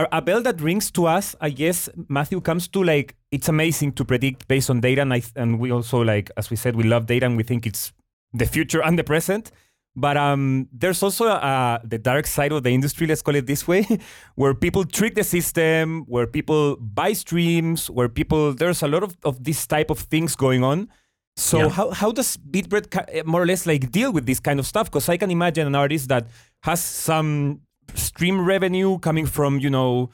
[0.04, 3.94] a, a bell that rings to us, I guess, Matthew comes to like it's amazing
[3.94, 6.84] to predict based on data, and I, and we also like as we said, we
[6.84, 7.94] love data and we think it's
[8.34, 9.52] the future and the present.
[9.94, 13.68] But um, there's also uh, the dark side of the industry, let's call it this
[13.68, 13.86] way,
[14.36, 19.18] where people trick the system, where people buy streams, where people there's a lot of,
[19.24, 20.88] of this type of things going on.
[21.36, 21.70] So yeah.
[21.70, 24.90] how, how does Beatbread more or less like deal with this kind of stuff?
[24.90, 26.28] Because I can imagine an artist that
[26.64, 27.62] has some
[27.96, 30.10] stream revenue coming from you know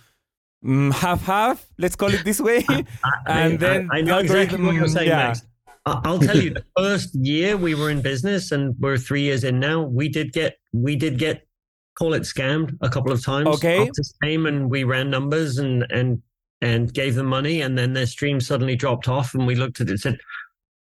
[0.64, 2.84] mm, half half let's call it this way I,
[3.28, 5.28] and then I, I know exactly what you're saying yeah.
[5.28, 5.44] Max.
[5.88, 9.58] I'll tell you, the first year we were in business, and we're three years in
[9.60, 9.84] now.
[9.84, 11.48] We did get, we did get,
[11.98, 13.48] call it scammed a couple of times.
[13.48, 13.90] Okay.
[14.22, 16.22] Came and we ran numbers and and
[16.62, 19.88] and gave them money, and then their stream suddenly dropped off, and we looked at
[19.88, 20.20] it and said,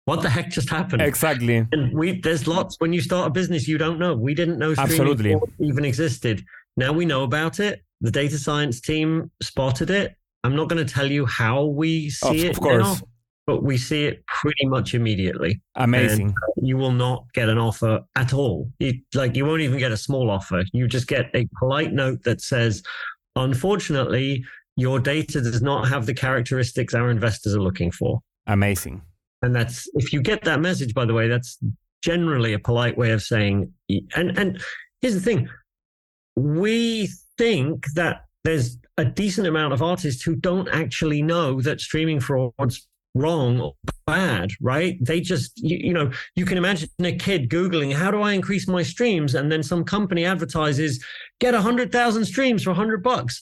[0.05, 1.01] what the heck just happened?
[1.01, 1.65] Exactly.
[1.71, 4.13] And we there's lots when you start a business you don't know.
[4.15, 5.35] We didn't know Absolutely.
[5.59, 6.43] even existed.
[6.77, 7.83] Now we know about it.
[8.01, 10.15] The data science team spotted it.
[10.43, 12.51] I'm not going to tell you how we see of, it.
[12.51, 12.83] Of course.
[12.83, 13.07] Now,
[13.45, 15.61] but we see it pretty much immediately.
[15.75, 16.27] Amazing.
[16.27, 18.69] And uh, you will not get an offer at all.
[18.79, 20.63] You, like you won't even get a small offer.
[20.71, 22.83] You just get a polite note that says,
[23.35, 28.21] unfortunately, your data does not have the characteristics our investors are looking for.
[28.47, 29.01] Amazing.
[29.41, 31.59] And that's if you get that message, by the way, that's
[32.01, 33.71] generally a polite way of saying
[34.15, 34.61] and and
[35.01, 35.49] here's the thing.
[36.35, 42.19] We think that there's a decent amount of artists who don't actually know that streaming
[42.19, 43.73] fraud's wrong or
[44.05, 44.97] bad, right?
[45.01, 48.67] They just, you, you, know, you can imagine a kid Googling, how do I increase
[48.67, 49.35] my streams?
[49.35, 51.03] And then some company advertises,
[51.39, 53.41] get 100,000 streams for 100 bucks.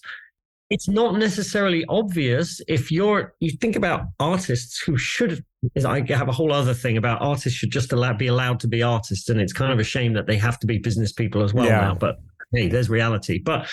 [0.70, 5.44] It's not necessarily obvious if you're, you think about artists who should,
[5.76, 8.68] is I have a whole other thing about artists should just allow, be allowed to
[8.70, 9.28] be artists.
[9.28, 11.66] And it's kind of a shame that they have to be business people as well
[11.66, 11.82] yeah.
[11.82, 12.20] now, but
[12.54, 13.40] hey, there's reality.
[13.40, 13.70] But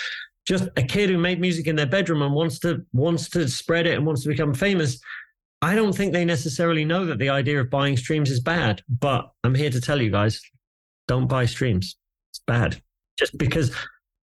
[0.49, 3.85] just a kid who made music in their bedroom and wants to wants to spread
[3.85, 4.99] it and wants to become famous
[5.61, 8.81] i don't think they necessarily know that the idea of buying streams is bad.
[8.89, 10.41] But i'm here to tell you guys
[11.07, 11.97] don't buy streams.
[12.31, 12.81] It's bad.
[13.17, 13.75] Just because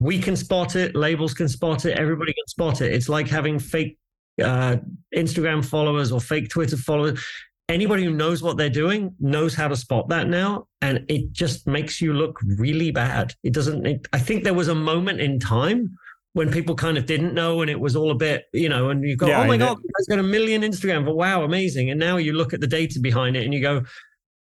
[0.00, 2.92] we can spot it labels can spot it everybody can spot it.
[2.92, 3.98] It's like having fake
[4.42, 4.76] uh,
[5.14, 7.22] instagram followers or fake twitter followers
[7.68, 11.66] anybody who knows what they're doing knows how to spot that now and it just
[11.66, 13.34] makes you look really bad.
[13.42, 15.96] It doesn't it, i think there was a moment in time
[16.34, 19.04] when people kind of didn't know and it was all a bit you know and
[19.04, 21.04] you go yeah, oh my god it's got a million instagram.
[21.04, 21.90] But wow amazing.
[21.90, 23.82] And now you look at the data behind it and you go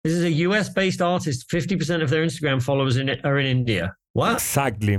[0.05, 3.47] this is a us based artist 50% of their instagram followers in it are in
[3.47, 3.95] india.
[4.13, 4.35] What?
[4.35, 4.99] Exactly.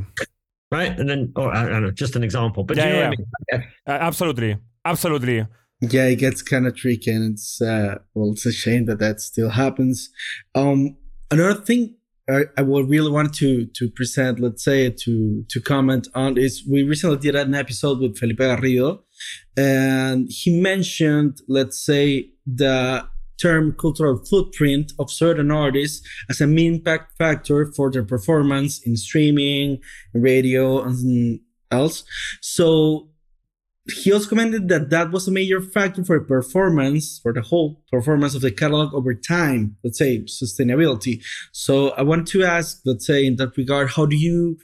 [0.72, 0.98] Right?
[1.00, 3.08] And then or i don't know just an example but yeah, you know yeah.
[3.08, 3.68] I mean?
[3.88, 4.58] Uh, absolutely.
[4.86, 5.46] Absolutely
[5.82, 9.22] yeah, it gets kind of tricky, and it's uh, well, it's a shame that that
[9.22, 10.10] still happens.
[10.54, 10.98] Um,
[11.32, 11.96] another thing
[12.30, 16.84] I, would really want to to present, let's say, to to comment on is we
[16.84, 19.04] recently did an episode with Felipe Garrido,
[19.58, 23.08] and he mentioned, let's say, the
[23.42, 29.80] term cultural footprint of certain artists as an impact factor for their performance in streaming,
[30.14, 31.40] radio, and
[31.72, 32.04] else.
[32.42, 33.10] So
[33.90, 38.36] he also commented that that was a major factor for performance, for the whole performance
[38.36, 41.24] of the catalog over time, let's say sustainability.
[41.52, 44.58] So I want to ask, let's say, in that regard, how do you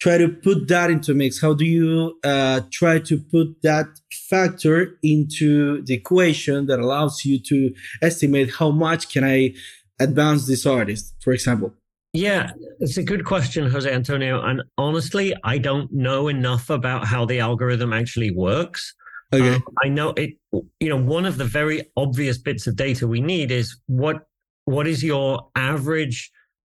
[0.00, 1.40] try to put that into a mix?
[1.40, 3.86] How do you uh, try to put that
[4.28, 9.54] factor into the equation that allows you to estimate how much can I
[9.98, 11.74] advance this artist, for example?
[12.14, 14.40] Yeah, it's a good question, Jose Antonio.
[14.40, 18.94] And honestly, I don't know enough about how the algorithm actually works.
[19.32, 19.56] Okay.
[19.56, 20.30] Um, I know it.
[20.52, 24.26] You know, one of the very obvious bits of data we need is what
[24.66, 26.30] what is your average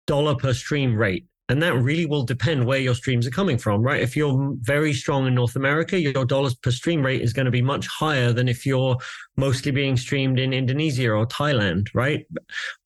[0.07, 3.81] dollar per stream rate and that really will depend where your streams are coming from,
[3.81, 4.01] right?
[4.01, 7.51] If you're very strong in North America, your dollars per stream rate is going to
[7.51, 8.97] be much higher than if you're
[9.35, 12.25] mostly being streamed in Indonesia or Thailand, right?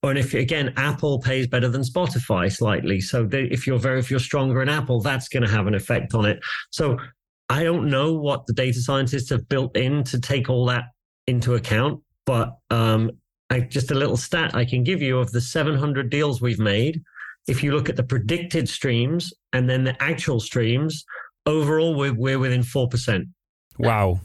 [0.01, 3.01] And if again, Apple pays better than Spotify slightly.
[3.01, 6.15] So if you're very, if you're stronger in Apple, that's going to have an effect
[6.15, 6.39] on it.
[6.71, 6.97] So
[7.49, 10.85] I don't know what the data scientists have built in to take all that
[11.27, 13.11] into account, but um,
[13.49, 17.01] I, just a little stat I can give you of the 700 deals we've made
[17.47, 21.05] if you look at the predicted streams and then the actual streams,
[21.45, 23.23] overall we're, we're within 4%.
[23.79, 24.21] Wow.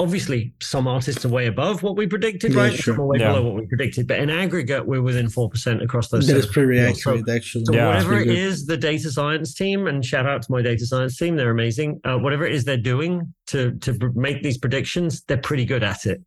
[0.00, 2.72] Obviously, some artists are way above what we predicted, yeah, right?
[2.72, 2.94] Sure.
[2.94, 3.32] Some are way yeah.
[3.32, 4.08] below what we predicted.
[4.08, 6.26] But in aggregate, we're within 4% across those.
[6.26, 7.64] That is pretty accurate, so, actually.
[7.66, 10.86] So yeah, whatever it is, the data science team, and shout out to my data
[10.86, 12.00] science team, they're amazing.
[12.04, 16.04] Uh, whatever it is they're doing to, to make these predictions, they're pretty good at
[16.06, 16.20] it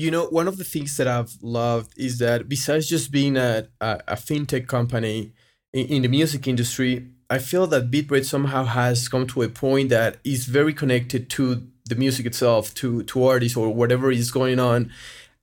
[0.00, 3.68] you know, one of the things that I've loved is that besides just being a,
[3.80, 5.32] a, a fintech company
[5.72, 9.90] in, in, the music industry, I feel that Beatbread somehow has come to a point
[9.90, 14.58] that is very connected to the music itself, to, to artists or whatever is going
[14.58, 14.90] on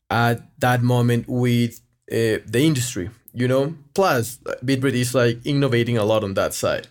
[0.09, 3.75] at that moment with uh, the industry, you know?
[3.93, 6.87] Plus, Beatbread is like innovating a lot on that side.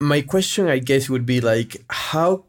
[0.00, 2.44] My question, I guess, would be like, how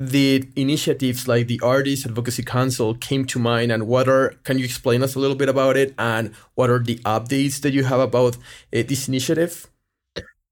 [0.00, 4.64] the initiatives like the Artist Advocacy Council came to mind, and what are can you
[4.64, 8.00] explain us a little bit about it, and what are the updates that you have
[8.00, 9.68] about uh, this initiative?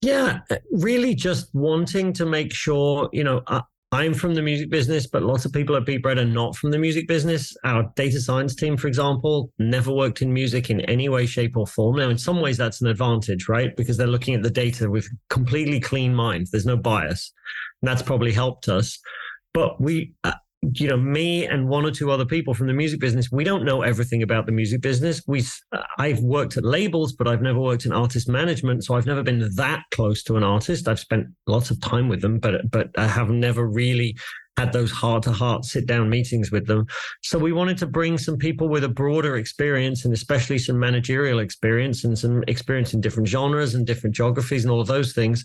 [0.03, 3.43] Yeah, really, just wanting to make sure you know.
[3.47, 6.71] Uh, I'm from the music business, but lots of people at Beatbread are not from
[6.71, 7.57] the music business.
[7.65, 11.67] Our data science team, for example, never worked in music in any way, shape, or
[11.67, 11.97] form.
[11.97, 13.75] Now, in some ways, that's an advantage, right?
[13.75, 16.49] Because they're looking at the data with completely clean mind.
[16.53, 17.33] There's no bias.
[17.81, 18.99] And that's probably helped us.
[19.59, 23.01] But we, uh, you know, me and one or two other people from the music
[23.01, 25.21] business, we don't know everything about the music business.
[25.27, 25.43] We,
[25.73, 29.25] uh, I've worked at labels, but I've never worked in artist management, so I've never
[29.25, 30.87] been that close to an artist.
[30.87, 34.17] I've spent lots of time with them, but but I have never really
[34.57, 36.87] had those heart to heart sit down meetings with them.
[37.25, 41.41] So we wanted to bring some people with a broader experience and especially some managerial
[41.41, 45.45] experience and some experience in different genres and different geographies and all of those things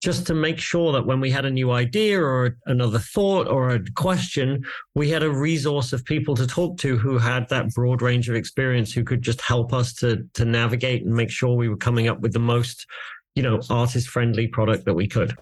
[0.00, 3.70] just to make sure that when we had a new idea or another thought or
[3.70, 8.00] a question, we had a resource of people to talk to who had that broad
[8.00, 11.68] range of experience who could just help us to to navigate and make sure we
[11.68, 12.86] were coming up with the most,
[13.34, 15.36] you know, artist friendly product that we could.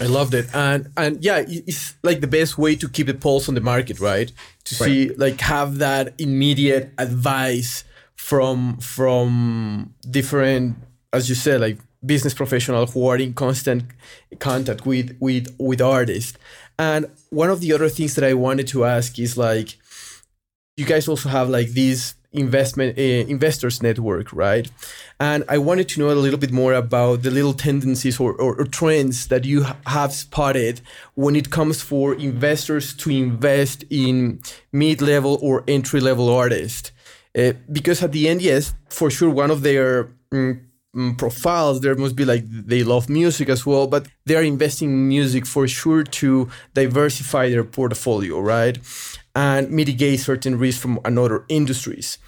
[0.00, 3.48] I loved it, and and yeah, it's like the best way to keep the pulse
[3.48, 4.30] on the market, right?
[4.64, 7.84] To see like have that immediate advice
[8.16, 10.76] from from different,
[11.12, 13.84] as you said, like business professionals who are in constant
[14.38, 16.38] contact with with with artists.
[16.78, 19.78] And one of the other things that I wanted to ask is like,
[20.76, 24.70] you guys also have like these investment uh, investors network, right?
[25.18, 28.54] And I wanted to know a little bit more about the little tendencies or, or,
[28.58, 30.80] or trends that you ha- have spotted
[31.14, 34.40] when it comes for investors to invest in
[34.72, 36.92] mid-level or entry-level artists.
[37.36, 40.60] Uh, because at the end, yes, for sure, one of their mm,
[40.96, 44.90] Mm, profiles there must be like they love music as well but they are investing
[44.90, 48.76] in music for sure to diversify their portfolio right
[49.34, 52.18] and mitigate certain risks from another industries.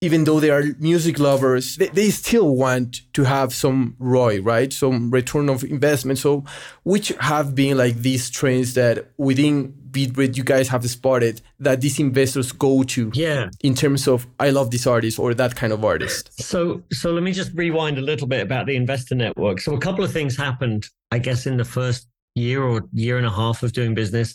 [0.00, 4.72] Even though they are music lovers, they, they still want to have some ROI, right?
[4.72, 6.20] Some return of investment.
[6.20, 6.44] So,
[6.84, 11.98] which have been like these trends that within Beatbread you guys have spotted that these
[11.98, 15.84] investors go to yeah in terms of i love this artist or that kind of
[15.84, 19.74] artist so so let me just rewind a little bit about the investor network so
[19.74, 23.30] a couple of things happened i guess in the first year or year and a
[23.30, 24.34] half of doing business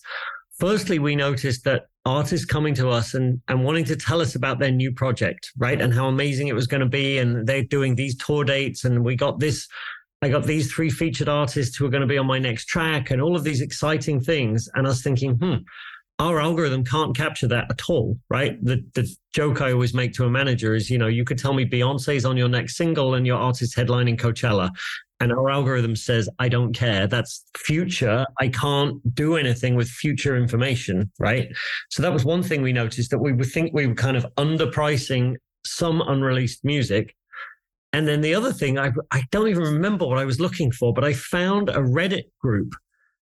[0.59, 4.59] firstly, we noticed that artists coming to us and, and wanting to tell us about
[4.59, 5.81] their new project, right?
[5.81, 7.17] And how amazing it was going to be.
[7.17, 8.85] And they're doing these tour dates.
[8.85, 9.67] And we got this,
[10.23, 13.11] I got these three featured artists who are going to be on my next track
[13.11, 14.69] and all of these exciting things.
[14.73, 15.55] And I was thinking, hmm,
[16.19, 18.63] our algorithm can't capture that at all, right?
[18.63, 21.53] The the joke I always make to a manager is, you know, you could tell
[21.53, 24.69] me Beyonce's on your next single and your artist headlining Coachella,
[25.23, 30.35] and our algorithm says i don't care that's future i can't do anything with future
[30.35, 31.47] information right
[31.89, 34.25] so that was one thing we noticed that we would think we were kind of
[34.37, 37.15] underpricing some unreleased music
[37.93, 40.93] and then the other thing I, I don't even remember what i was looking for
[40.93, 42.73] but i found a reddit group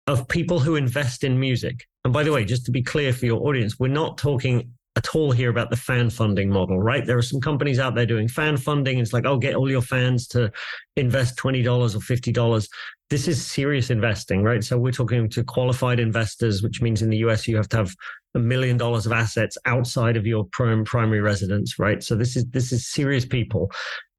[0.06, 3.26] of people who invest in music and by the way just to be clear for
[3.26, 7.06] your audience we're not talking at all here about the fan funding model, right?
[7.06, 8.98] There are some companies out there doing fan funding.
[8.98, 10.50] It's like, oh, get all your fans to
[10.96, 12.68] invest $20 or $50.
[13.08, 14.64] This is serious investing, right?
[14.64, 17.94] So we're talking to qualified investors, which means in the US, you have to have
[18.34, 22.02] a million dollars of assets outside of your prim- primary residence, right?
[22.02, 23.70] So this is, this is serious people.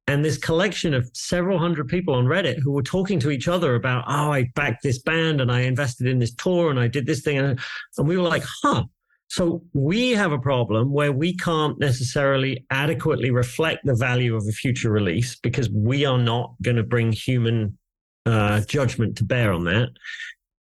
[0.08, 3.76] And this collection of several hundred people on Reddit who were talking to each other
[3.76, 7.06] about, oh, I backed this band and I invested in this tour and I did
[7.06, 7.38] this thing.
[7.38, 7.60] And,
[7.98, 8.84] we were like, huh,
[9.28, 14.52] so we have a problem where we can't necessarily adequately reflect the value of a
[14.52, 17.78] future release because we are not going to bring human
[18.26, 19.88] uh, judgment to bear on that.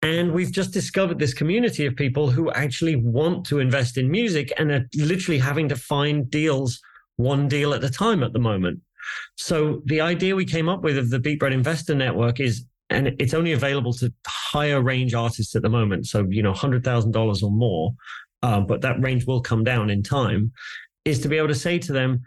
[0.03, 4.53] And we've just discovered this community of people who actually want to invest in music
[4.57, 6.81] and are literally having to find deals
[7.16, 8.81] one deal at a time at the moment.
[9.37, 13.35] So the idea we came up with of the Beatbread Investor Network is, and it's
[13.35, 16.07] only available to higher range artists at the moment.
[16.07, 17.94] So, you know, $100,000 or more
[18.42, 20.53] um, but that range will come down in time,
[21.05, 22.23] is to be able to say to them,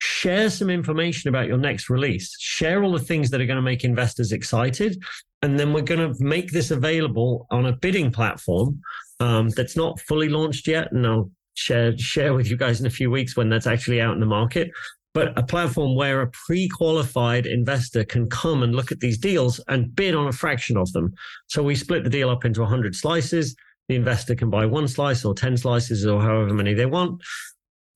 [0.00, 3.62] share some information about your next release, share all the things that are going to
[3.62, 5.02] make investors excited.
[5.42, 8.80] And then we're going to make this available on a bidding platform
[9.20, 10.92] um, that's not fully launched yet.
[10.92, 14.14] And I'll share, share with you guys in a few weeks when that's actually out
[14.14, 14.70] in the market.
[15.18, 19.60] But a platform where a pre qualified investor can come and look at these deals
[19.68, 21.12] and bid on a fraction of them.
[21.48, 23.56] So we split the deal up into 100 slices
[23.88, 27.22] the investor can buy one slice or 10 slices or however many they want.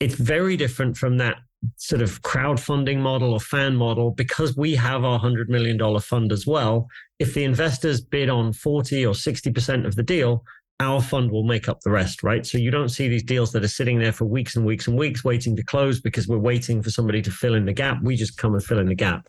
[0.01, 1.37] It's very different from that
[1.77, 6.47] sort of crowdfunding model or fan model because we have our $100 million fund as
[6.47, 6.89] well.
[7.19, 10.45] If the investors bid on 40 or 60% of the deal,
[10.83, 12.45] our fund will make up the rest, right?
[12.45, 14.99] So you don't see these deals that are sitting there for weeks and weeks and
[14.99, 18.03] weeks waiting to close because we're waiting for somebody to fill in the gap.
[18.03, 19.29] We just come and fill in the gap.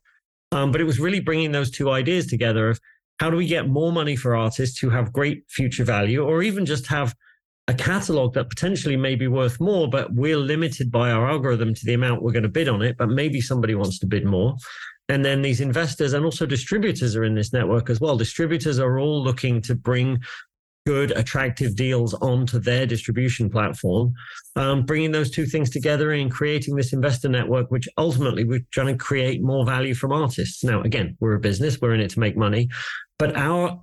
[0.51, 2.79] Um, but it was really bringing those two ideas together of
[3.19, 6.65] how do we get more money for artists who have great future value or even
[6.65, 7.15] just have
[7.67, 11.85] a catalog that potentially may be worth more, but we're limited by our algorithm to
[11.85, 14.55] the amount we're going to bid on it, but maybe somebody wants to bid more.
[15.09, 18.17] And then these investors and also distributors are in this network as well.
[18.17, 20.19] Distributors are all looking to bring
[20.85, 24.13] good, attractive deals onto their distribution platform.
[24.55, 28.87] Um, bringing those two things together and creating this investor network, which ultimately we're trying
[28.87, 30.63] to create more value from artists.
[30.63, 32.69] Now, again, we're a business, we're in it to make money,
[33.17, 33.81] but our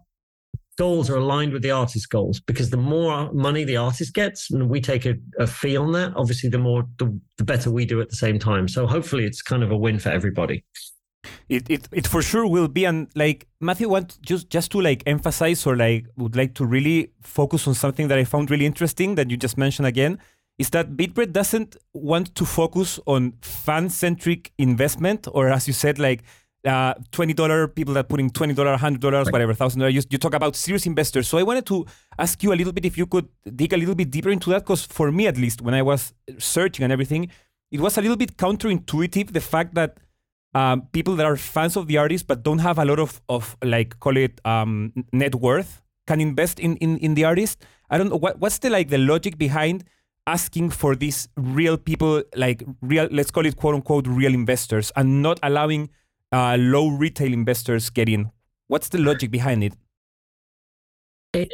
[0.80, 4.70] goals are aligned with the artist's goals because the more money the artist gets and
[4.70, 8.01] we take a, a fee on that obviously the more the, the better we do
[8.01, 10.64] at the same time so hopefully it's kind of a win for everybody
[11.51, 15.03] it, it, it for sure will be and like matthew want just just to like
[15.05, 19.16] emphasize or like would like to really focus on something that i found really interesting
[19.16, 20.18] that you just mentioned again
[20.59, 26.22] is that Beatbread doesn't want to focus on fan-centric investment or as you said like
[26.66, 28.78] uh, $20 people that put in $20 $100
[29.12, 29.32] right.
[29.32, 31.84] whatever $1000 you, you talk about serious investors so i wanted to
[32.18, 34.61] ask you a little bit if you could dig a little bit deeper into that
[34.61, 37.28] because for me at least when i was searching and everything
[37.72, 39.98] it was a little bit counterintuitive the fact that
[40.55, 43.57] um, people that are fans of the artist but don't have a lot of, of
[43.62, 47.64] like call it um, net worth can invest in, in, in the artist.
[47.88, 49.84] I don't know what, what's the like the logic behind
[50.26, 55.22] asking for these real people like real let's call it quote unquote real investors and
[55.22, 55.90] not allowing
[56.32, 58.30] uh, low retail investors get in?
[58.68, 59.74] What's the logic behind it,
[61.32, 61.51] it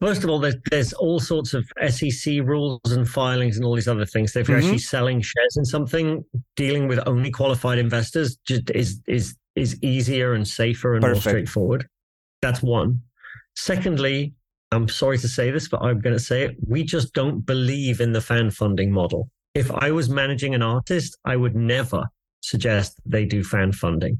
[0.00, 3.88] First of all, there's, there's all sorts of SEC rules and filings and all these
[3.88, 4.32] other things.
[4.32, 4.66] So if you're mm-hmm.
[4.66, 6.24] actually selling shares in something,
[6.56, 11.24] dealing with only qualified investors just is is is easier and safer and Perfect.
[11.24, 11.86] more straightforward.
[12.42, 13.00] That's one.
[13.56, 14.34] Secondly,
[14.72, 16.56] I'm sorry to say this, but I'm going to say it.
[16.66, 19.30] We just don't believe in the fan funding model.
[19.54, 22.04] If I was managing an artist, I would never
[22.42, 24.18] suggest they do fan funding.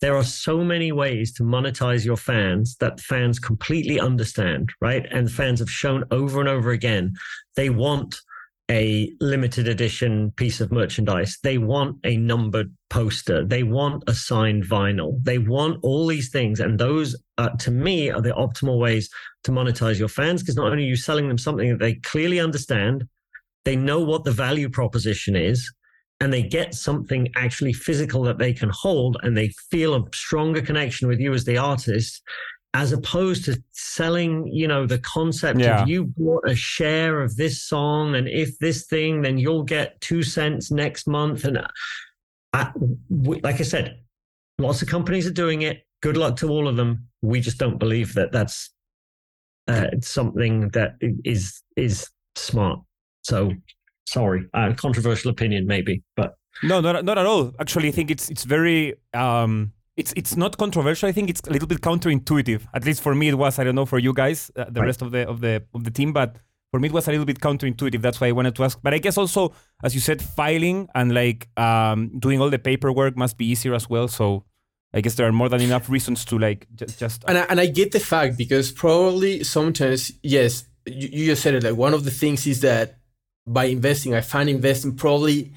[0.00, 5.06] There are so many ways to monetize your fans that fans completely understand, right?
[5.10, 7.14] And fans have shown over and over again
[7.56, 8.20] they want
[8.70, 11.38] a limited edition piece of merchandise.
[11.42, 13.44] They want a numbered poster.
[13.44, 15.22] They want a signed vinyl.
[15.22, 16.58] They want all these things.
[16.58, 19.08] And those, uh, to me, are the optimal ways
[19.44, 22.40] to monetize your fans because not only are you selling them something that they clearly
[22.40, 23.04] understand,
[23.64, 25.72] they know what the value proposition is,
[26.20, 30.62] and they get something actually physical that they can hold and they feel a stronger
[30.62, 32.22] connection with you as the artist
[32.74, 35.82] as opposed to selling you know the concept yeah.
[35.82, 40.00] of you bought a share of this song and if this thing then you'll get
[40.00, 41.44] two cents next month.
[41.44, 41.66] And
[42.52, 42.72] I,
[43.08, 43.98] we, like i said
[44.58, 45.82] lots of companies are doing it.
[46.02, 47.08] Good luck to all of them.
[47.22, 48.70] We just don't believe that that's
[49.68, 52.80] uh, something that is is smart.
[53.22, 53.52] So
[54.06, 57.52] Sorry, uh, controversial opinion maybe, but no, not not at all.
[57.58, 61.08] Actually, I think it's it's very um, it's it's not controversial.
[61.08, 62.62] I think it's a little bit counterintuitive.
[62.72, 63.58] At least for me, it was.
[63.58, 64.86] I don't know for you guys, uh, the right.
[64.86, 66.36] rest of the of the of the team, but
[66.70, 68.00] for me, it was a little bit counterintuitive.
[68.00, 68.78] That's why I wanted to ask.
[68.82, 73.16] But I guess also, as you said, filing and like um, doing all the paperwork
[73.16, 74.08] must be easier as well.
[74.08, 74.44] So
[74.94, 76.98] I guess there are more than enough reasons to like just.
[76.98, 81.42] just and I, and I get the fact because probably sometimes yes, you, you just
[81.42, 81.62] said it.
[81.62, 82.98] Like one of the things is that
[83.46, 84.14] by investing.
[84.14, 85.52] I find investing probably,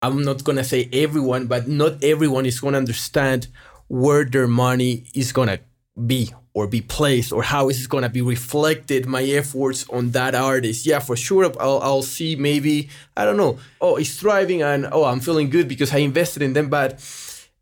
[0.00, 3.48] I'm not going to say everyone, but not everyone is going to understand
[3.88, 5.60] where their money is going to
[6.06, 10.10] be or be placed or how is it going to be reflected my efforts on
[10.10, 14.62] that artist yeah for sure I'll, I'll see maybe i don't know oh it's thriving
[14.62, 16.92] and oh i'm feeling good because i invested in them but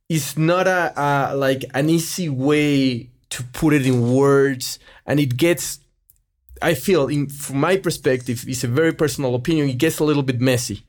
[0.09, 5.37] it's not a, a like an easy way to put it in words and it
[5.37, 5.81] gets
[6.63, 9.69] I feel, in, from my perspective, it's a very personal opinion.
[9.69, 10.85] It gets a little bit messy.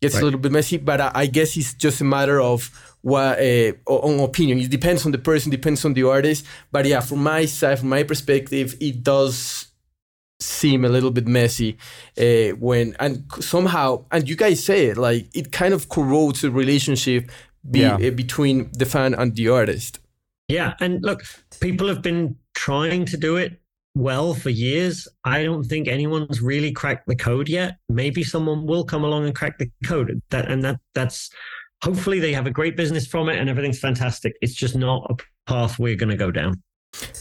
[0.00, 0.22] Gets right.
[0.22, 2.70] a little bit messy, but I, I, guess it's just a matter of
[3.02, 4.60] what uh, on opinion.
[4.60, 6.46] It depends on the person, depends on the artist.
[6.70, 9.66] But yeah, from my side, from my perspective, it does
[10.40, 11.76] seem a little bit messy
[12.16, 16.50] uh, when and somehow and you guys say it like it kind of corrodes the
[16.50, 17.28] relationship
[17.68, 17.94] be, yeah.
[17.94, 19.98] uh, between the fan and the artist.
[20.48, 21.24] Yeah, and look,
[21.60, 23.60] people have been trying to do it
[23.94, 25.08] well for years.
[25.24, 27.78] I don't think anyone's really cracked the code yet.
[27.88, 30.22] Maybe someone will come along and crack the code.
[30.30, 31.30] That and that that's
[31.82, 34.34] hopefully they have a great business from it and everything's fantastic.
[34.40, 35.16] It's just not a
[35.50, 36.62] path we're going to go down.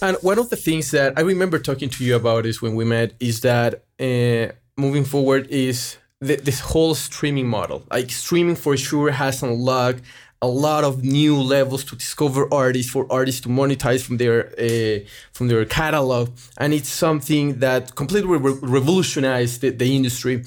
[0.02, 2.86] And one of the things that I remember talking to you about is when we
[2.86, 7.84] met is that uh, moving forward is th- this whole streaming model.
[7.92, 10.02] Like streaming for sure has unlocked
[10.42, 15.00] a lot of new levels to discover artists for artists to monetize from their uh,
[15.32, 16.30] from their catalog.
[16.58, 20.44] And it's something that completely re- revolutionized the, the, industry.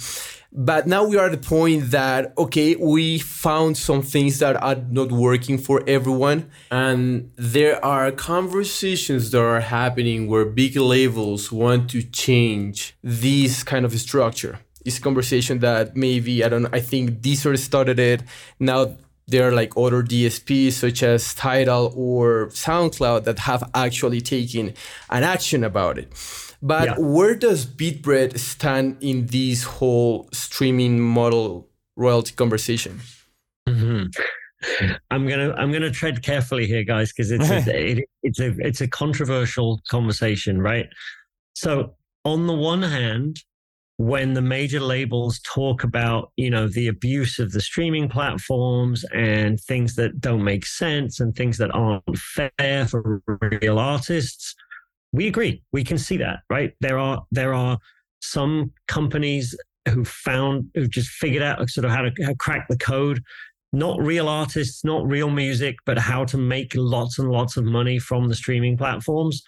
[0.52, 4.76] But now we are at the point that okay we found some things that are
[4.90, 6.50] not working for everyone.
[6.70, 13.84] And there are conversations that are happening where big labels want to change this kind
[13.84, 14.60] of structure.
[14.84, 18.22] This conversation that maybe i don't i think Deezer started it.
[18.58, 18.96] Now
[19.30, 24.74] there are like other DSPs such as Tidal or SoundCloud that have actually taken
[25.08, 26.12] an action about it.
[26.62, 26.94] But yeah.
[26.98, 33.00] where does Beatbread stand in this whole streaming model royalty conversation?
[33.68, 34.08] Mm-hmm.
[35.10, 38.80] I'm gonna I'm gonna tread carefully here, guys, because it's a, it, it's a it's
[38.82, 40.86] a controversial conversation, right?
[41.54, 43.42] So on the one hand,
[44.00, 49.60] when the major labels talk about you know the abuse of the streaming platforms and
[49.60, 53.20] things that don't make sense and things that aren't fair for
[53.60, 54.54] real artists
[55.12, 55.62] we agree.
[55.72, 56.72] We can see that right?
[56.80, 57.76] There are there are
[58.22, 59.54] some companies
[59.86, 63.22] who found who just figured out sort of how to how crack the code.
[63.74, 67.98] Not real artists not real music but how to make lots and lots of money
[67.98, 69.42] from the streaming platforms.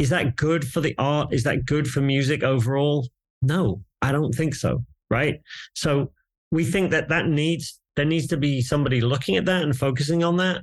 [0.00, 1.32] Is that good for the art?
[1.32, 3.06] Is that good for music overall?
[3.42, 4.84] No I don't think so.
[5.10, 5.40] Right.
[5.74, 6.12] So
[6.50, 10.24] we think that that needs, there needs to be somebody looking at that and focusing
[10.24, 10.62] on that.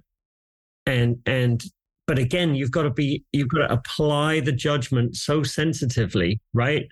[0.85, 1.63] And, and,
[2.07, 6.87] but again, you've got to be, you've got to apply the judgment so sensitively, right?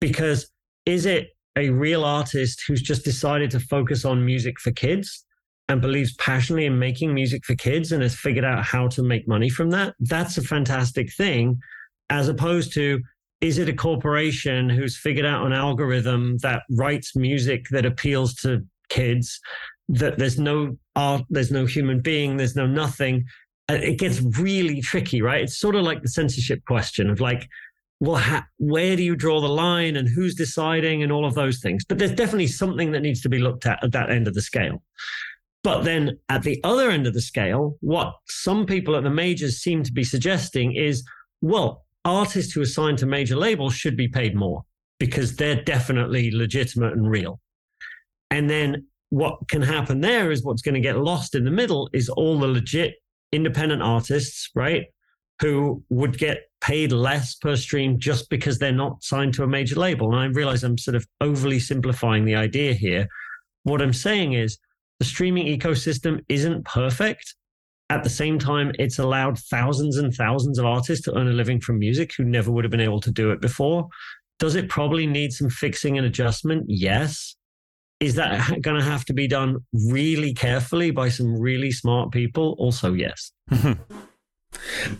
[0.00, 0.50] Because
[0.86, 5.24] is it a real artist who's just decided to focus on music for kids
[5.68, 9.26] and believes passionately in making music for kids and has figured out how to make
[9.26, 9.94] money from that?
[9.98, 11.58] That's a fantastic thing,
[12.10, 13.00] as opposed to
[13.42, 18.64] is it a corporation who's figured out an algorithm that writes music that appeals to
[18.88, 19.40] kids
[19.88, 23.24] that there's no art there's no human being there's no nothing?
[23.68, 25.42] Uh, it gets really tricky right?
[25.42, 27.48] It's sort of like the censorship question of like
[27.98, 31.60] well ha- where do you draw the line and who's deciding and all of those
[31.60, 31.84] things?
[31.84, 34.42] But there's definitely something that needs to be looked at at that end of the
[34.42, 34.82] scale.
[35.64, 39.58] But then at the other end of the scale what some people at the majors
[39.58, 41.04] seem to be suggesting is
[41.40, 44.64] well artists who are signed to major labels should be paid more
[44.98, 47.40] because they're definitely legitimate and real.
[48.30, 51.90] And then what can happen there is what's going to get lost in the middle
[51.92, 52.94] is all the legit
[53.30, 54.86] independent artists, right?
[55.40, 59.74] Who would get paid less per stream just because they're not signed to a major
[59.74, 60.12] label.
[60.12, 63.08] And I realize I'm sort of overly simplifying the idea here.
[63.64, 64.58] What I'm saying is
[64.98, 67.34] the streaming ecosystem isn't perfect.
[67.92, 71.60] At the same time, it's allowed thousands and thousands of artists to earn a living
[71.60, 73.86] from music who never would have been able to do it before.
[74.38, 76.64] Does it probably need some fixing and adjustment?
[76.68, 77.36] Yes.
[78.00, 82.56] Is that going to have to be done really carefully by some really smart people?
[82.58, 83.30] Also, yes.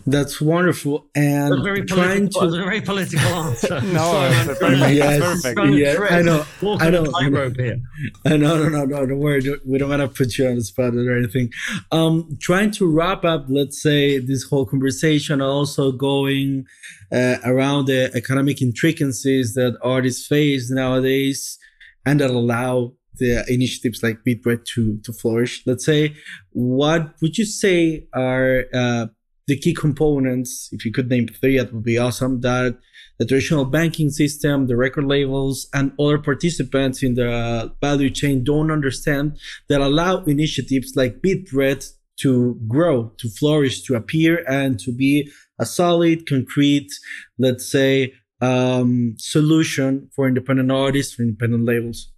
[0.05, 1.07] That's wonderful.
[1.15, 3.81] And very trying to a very political answer.
[3.93, 4.93] no, it's perfect.
[4.93, 5.59] Yes, perfect.
[5.75, 6.45] Yeah, I know.
[6.79, 7.05] I know.
[7.15, 7.49] I know.
[7.49, 7.81] Here.
[8.25, 8.57] I know.
[8.57, 9.05] No, no, no.
[9.05, 9.41] Don't worry.
[9.65, 11.51] We don't want to put you on the spot or anything.
[11.91, 16.65] Um, trying to wrap up, let's say, this whole conversation, also going
[17.11, 21.57] uh, around the economic intricacies that artists face nowadays,
[22.05, 25.63] and that allow the initiatives like Beatbread to to flourish.
[25.65, 26.15] Let's say,
[26.51, 29.07] what would you say are uh,
[29.47, 32.41] the key components, if you could name three, that would be awesome.
[32.41, 32.77] That
[33.19, 38.71] the traditional banking system, the record labels, and other participants in the value chain don't
[38.71, 39.37] understand
[39.67, 41.85] that allow initiatives like Beatbread
[42.19, 46.91] to grow, to flourish, to appear, and to be a solid, concrete,
[47.37, 52.11] let's say, um, solution for independent artists, for independent labels?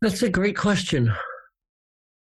[0.00, 1.12] That's a great question.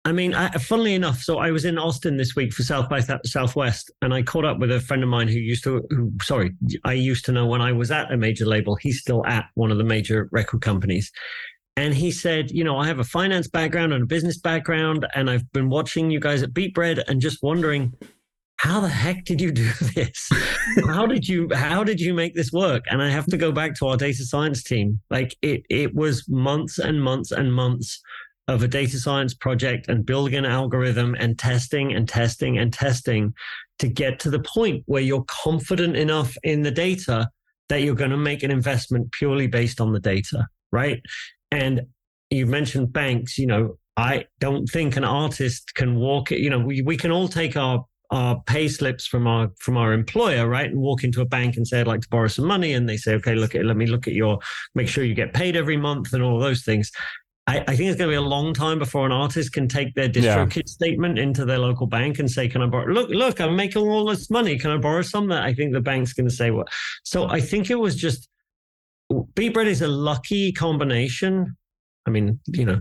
[0.04, 3.00] I mean, I, funnily enough, so I was in Austin this week for South by
[3.00, 6.52] Southwest, and I caught up with a friend of mine who used to, who, sorry,
[6.84, 8.76] I used to know when I was at a major label.
[8.76, 11.12] He's still at one of the major record companies.
[11.76, 15.28] And he said, you know, I have a finance background and a business background, and
[15.28, 17.92] I've been watching you guys at Beat Bread and just wondering,
[18.56, 20.30] how the heck did you do this?
[20.86, 22.84] how did you how did you make this work?
[22.90, 25.00] And I have to go back to our data science team.
[25.10, 28.02] Like it it was months and months and months
[28.50, 33.32] of a data science project and building an algorithm and testing and testing and testing
[33.78, 37.28] to get to the point where you're confident enough in the data
[37.68, 41.00] that you're going to make an investment purely based on the data, right?
[41.52, 41.82] And
[42.28, 46.82] you mentioned banks, you know, I don't think an artist can walk you know, we,
[46.82, 50.68] we can all take our our pay slips from our from our employer, right?
[50.68, 52.72] And walk into a bank and say, I'd like to borrow some money.
[52.72, 54.40] And they say, okay, look at let me look at your
[54.74, 56.90] make sure you get paid every month and all those things.
[57.46, 59.94] I, I, think it's going to be a long time before an artist can take
[59.94, 60.62] their DistroKid yeah.
[60.66, 62.86] statement into their local bank and say, "Can I borrow?
[62.92, 64.58] Look, look, I'm making all this money.
[64.58, 66.68] Can I borrow some?" That I think the bank's going to say, "What?"
[67.02, 68.28] So I think it was just
[69.10, 71.56] Beatbread is a lucky combination.
[72.06, 72.80] I mean, you know,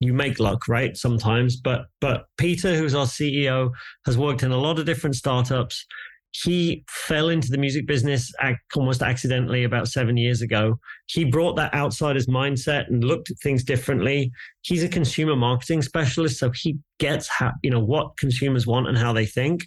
[0.00, 0.96] you make luck, right?
[0.96, 3.70] Sometimes, but but Peter, who's our CEO,
[4.06, 5.86] has worked in a lot of different startups
[6.32, 8.32] he fell into the music business
[8.76, 10.78] almost accidentally about seven years ago.
[11.06, 14.30] He brought that outsider's mindset and looked at things differently.
[14.62, 18.96] He's a consumer marketing specialist, so he gets how, you know what consumers want and
[18.96, 19.66] how they think.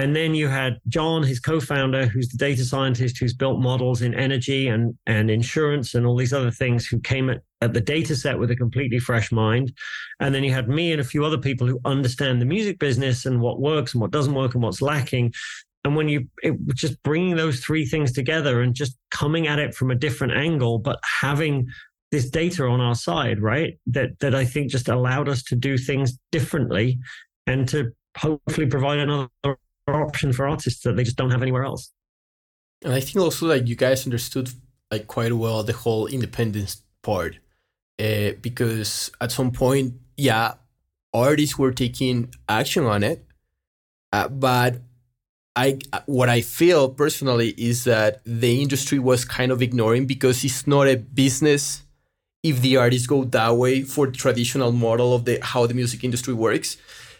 [0.00, 4.14] and then you had John, his co-founder, who's the data scientist who's built models in
[4.14, 8.16] energy and, and insurance and all these other things, who came at, at the data
[8.16, 9.72] set with a completely fresh mind.
[10.20, 13.26] And then you had me and a few other people who understand the music business
[13.26, 15.34] and what works and what doesn't work and what's lacking.
[15.84, 19.74] And when you it, just bringing those three things together and just coming at it
[19.74, 21.68] from a different angle, but having
[22.10, 23.78] this data on our side, right?
[23.86, 26.98] That that I think just allowed us to do things differently
[27.46, 29.28] and to hopefully provide another
[29.88, 31.92] option for artists that they just don't have anywhere else.
[32.82, 34.50] And I think also like you guys understood
[34.90, 37.36] like quite well the whole independence part,
[37.98, 40.54] uh, because at some point, yeah,
[41.14, 43.26] artists were taking action on it,
[44.12, 44.80] uh, but
[45.56, 50.66] I what I feel personally is that the industry was kind of ignoring because it's
[50.66, 51.82] not a business
[52.42, 56.04] if the artists go that way for the traditional model of the how the music
[56.04, 56.76] industry works.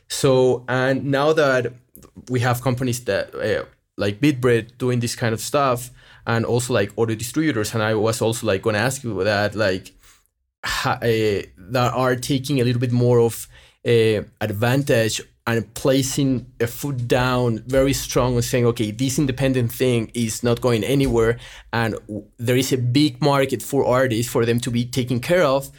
[0.08, 1.74] So and now that
[2.28, 3.64] we have companies that uh,
[3.96, 5.90] like BeatBread doing this kind of stuff,
[6.26, 7.74] and also like audio distributors.
[7.74, 9.92] And I was also like going to ask you that like
[10.64, 13.48] ha, uh, that are taking a little bit more of
[13.86, 20.10] uh, advantage and placing a foot down very strong and saying, okay, this independent thing
[20.14, 21.38] is not going anywhere,
[21.72, 21.96] and
[22.38, 25.70] there is a big market for artists for them to be taken care of,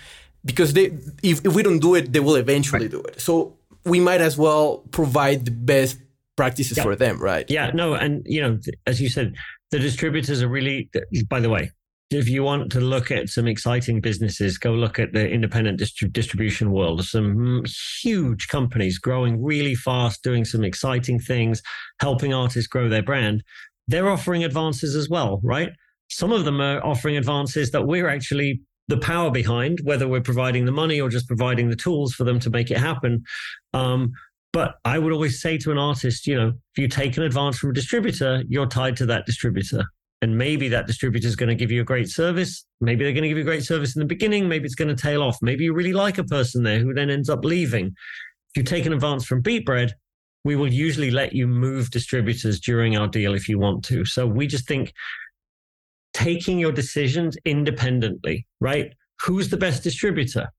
[0.43, 0.85] because they
[1.23, 2.91] if, if we don't do it, they will eventually right.
[2.91, 3.21] do it.
[3.21, 3.55] So
[3.85, 5.99] we might as well provide the best
[6.35, 6.83] practices yeah.
[6.83, 7.49] for them, right?
[7.49, 9.35] Yeah, no, and you know, as you said,
[9.69, 10.89] the distributors are really.
[11.29, 11.71] By the way,
[12.11, 16.11] if you want to look at some exciting businesses, go look at the independent distri-
[16.11, 17.03] distribution world.
[17.05, 17.63] Some
[18.01, 21.61] huge companies growing really fast, doing some exciting things,
[22.01, 23.43] helping artists grow their brand.
[23.87, 25.71] They're offering advances as well, right?
[26.09, 30.65] Some of them are offering advances that we're actually the power behind, whether we're providing
[30.65, 33.23] the money or just providing the tools for them to make it happen.
[33.73, 34.11] Um,
[34.51, 37.57] but I would always say to an artist, you know, if you take an advance
[37.57, 39.85] from a distributor, you're tied to that distributor.
[40.21, 42.65] And maybe that distributor is going to give you a great service.
[42.79, 44.47] Maybe they're going to give you a great service in the beginning.
[44.47, 45.37] Maybe it's going to tail off.
[45.41, 47.87] Maybe you really like a person there who then ends up leaving.
[47.87, 49.91] If you take an advance from BeatBread,
[50.43, 54.05] we will usually let you move distributors during our deal if you want to.
[54.05, 54.93] So we just think
[56.13, 58.93] taking your decisions independently, right?
[59.21, 60.49] Who's the best distributor?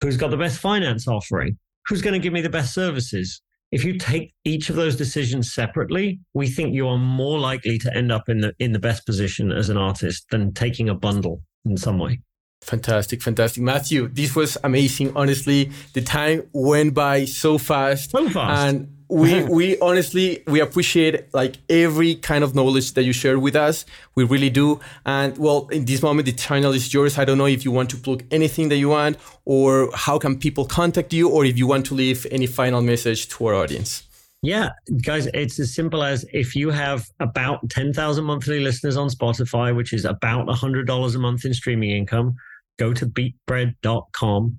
[0.00, 1.58] Who's got the best finance offering?
[1.86, 3.40] who's going to give me the best services?
[3.72, 7.96] If you take each of those decisions separately, we think you are more likely to
[7.96, 11.42] end up in the in the best position as an artist than taking a bundle
[11.64, 12.20] in some way.
[12.60, 13.62] Fantastic, fantastic.
[13.62, 15.12] Matthew, this was amazing.
[15.16, 18.12] Honestly, the time went by so fast.
[18.12, 18.68] So fast.
[18.68, 23.54] And we we honestly we appreciate like every kind of knowledge that you share with
[23.54, 23.84] us
[24.14, 27.46] we really do and well in this moment the channel is yours i don't know
[27.46, 31.28] if you want to plug anything that you want or how can people contact you
[31.28, 34.04] or if you want to leave any final message to our audience
[34.44, 34.70] yeah,
[35.02, 39.92] guys, it's as simple as if you have about 10,000 monthly listeners on Spotify, which
[39.92, 42.34] is about $100 a month in streaming income,
[42.76, 44.58] go to beatbread.com.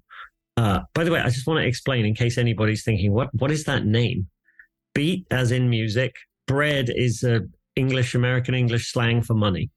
[0.55, 3.51] Uh, by the way, I just want to explain in case anybody's thinking, what what
[3.51, 4.29] is that name?
[4.93, 6.15] Beat as in music.
[6.47, 7.41] Bread is a
[7.75, 9.71] english american english slang for money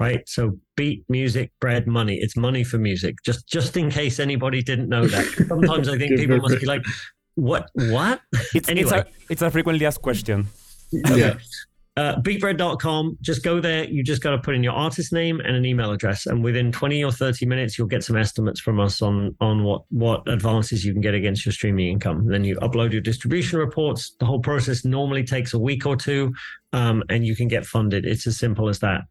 [0.00, 0.28] right?
[0.28, 2.16] So beat music bread money.
[2.20, 3.14] It's money for music.
[3.24, 5.26] Just just in case anybody didn't know that.
[5.48, 6.82] Sometimes i think people must be like
[7.34, 7.70] what?
[7.74, 8.20] What?
[8.54, 8.82] It's, anyway.
[8.82, 10.48] it's, a, it's a frequently asked question.
[10.90, 11.34] Yeah
[11.96, 13.84] uh, beatbread.com just go there.
[13.84, 16.72] You just got to put in your artist name and an email address and within
[16.72, 20.86] 20 or 30 minutes you'll get some estimates from us on on what what advances
[20.86, 22.26] you can get against your streaming income.
[22.26, 24.16] Then you upload your distribution reports.
[24.20, 26.32] The whole process normally takes a week or two
[26.72, 28.06] um, and you can get funded.
[28.06, 29.02] It's as simple as that.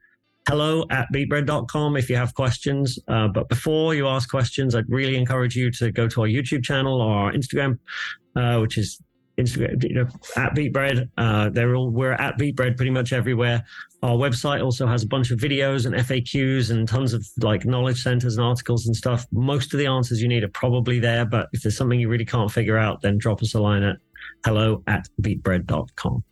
[0.48, 2.98] Hello at beatbread.com if you have questions.
[3.08, 6.64] Uh, but before you ask questions i'd really encourage you to go to our youtube
[6.64, 7.78] channel or our instagram
[8.36, 9.00] uh, which is
[9.42, 11.10] Instagram, you know, at Beatbread.
[11.18, 13.64] Uh, they're all we're at Beatbread pretty much everywhere.
[14.04, 18.02] Our website also has a bunch of videos and FAQs and tons of like knowledge
[18.02, 19.28] centers and articles and stuff.
[19.32, 22.26] Most of the answers you need are probably there, but if there's something you really
[22.26, 23.98] can't figure out, then drop us a line at
[24.44, 26.24] hello at beatbread.com.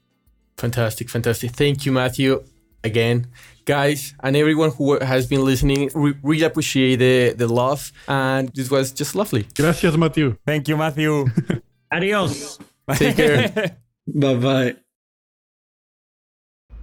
[0.57, 1.51] Fantastic, fantastic.
[1.51, 2.43] Thank you, Matthew.
[2.83, 3.27] Again,
[3.65, 7.91] guys, and everyone who has been listening, we really appreciate the, the love.
[8.07, 9.47] And this was just lovely.
[9.55, 10.37] Gracias, Matthew.
[10.45, 11.27] Thank you, Matthew.
[11.91, 12.57] Adios.
[12.95, 13.77] Take care.
[14.07, 14.75] bye bye.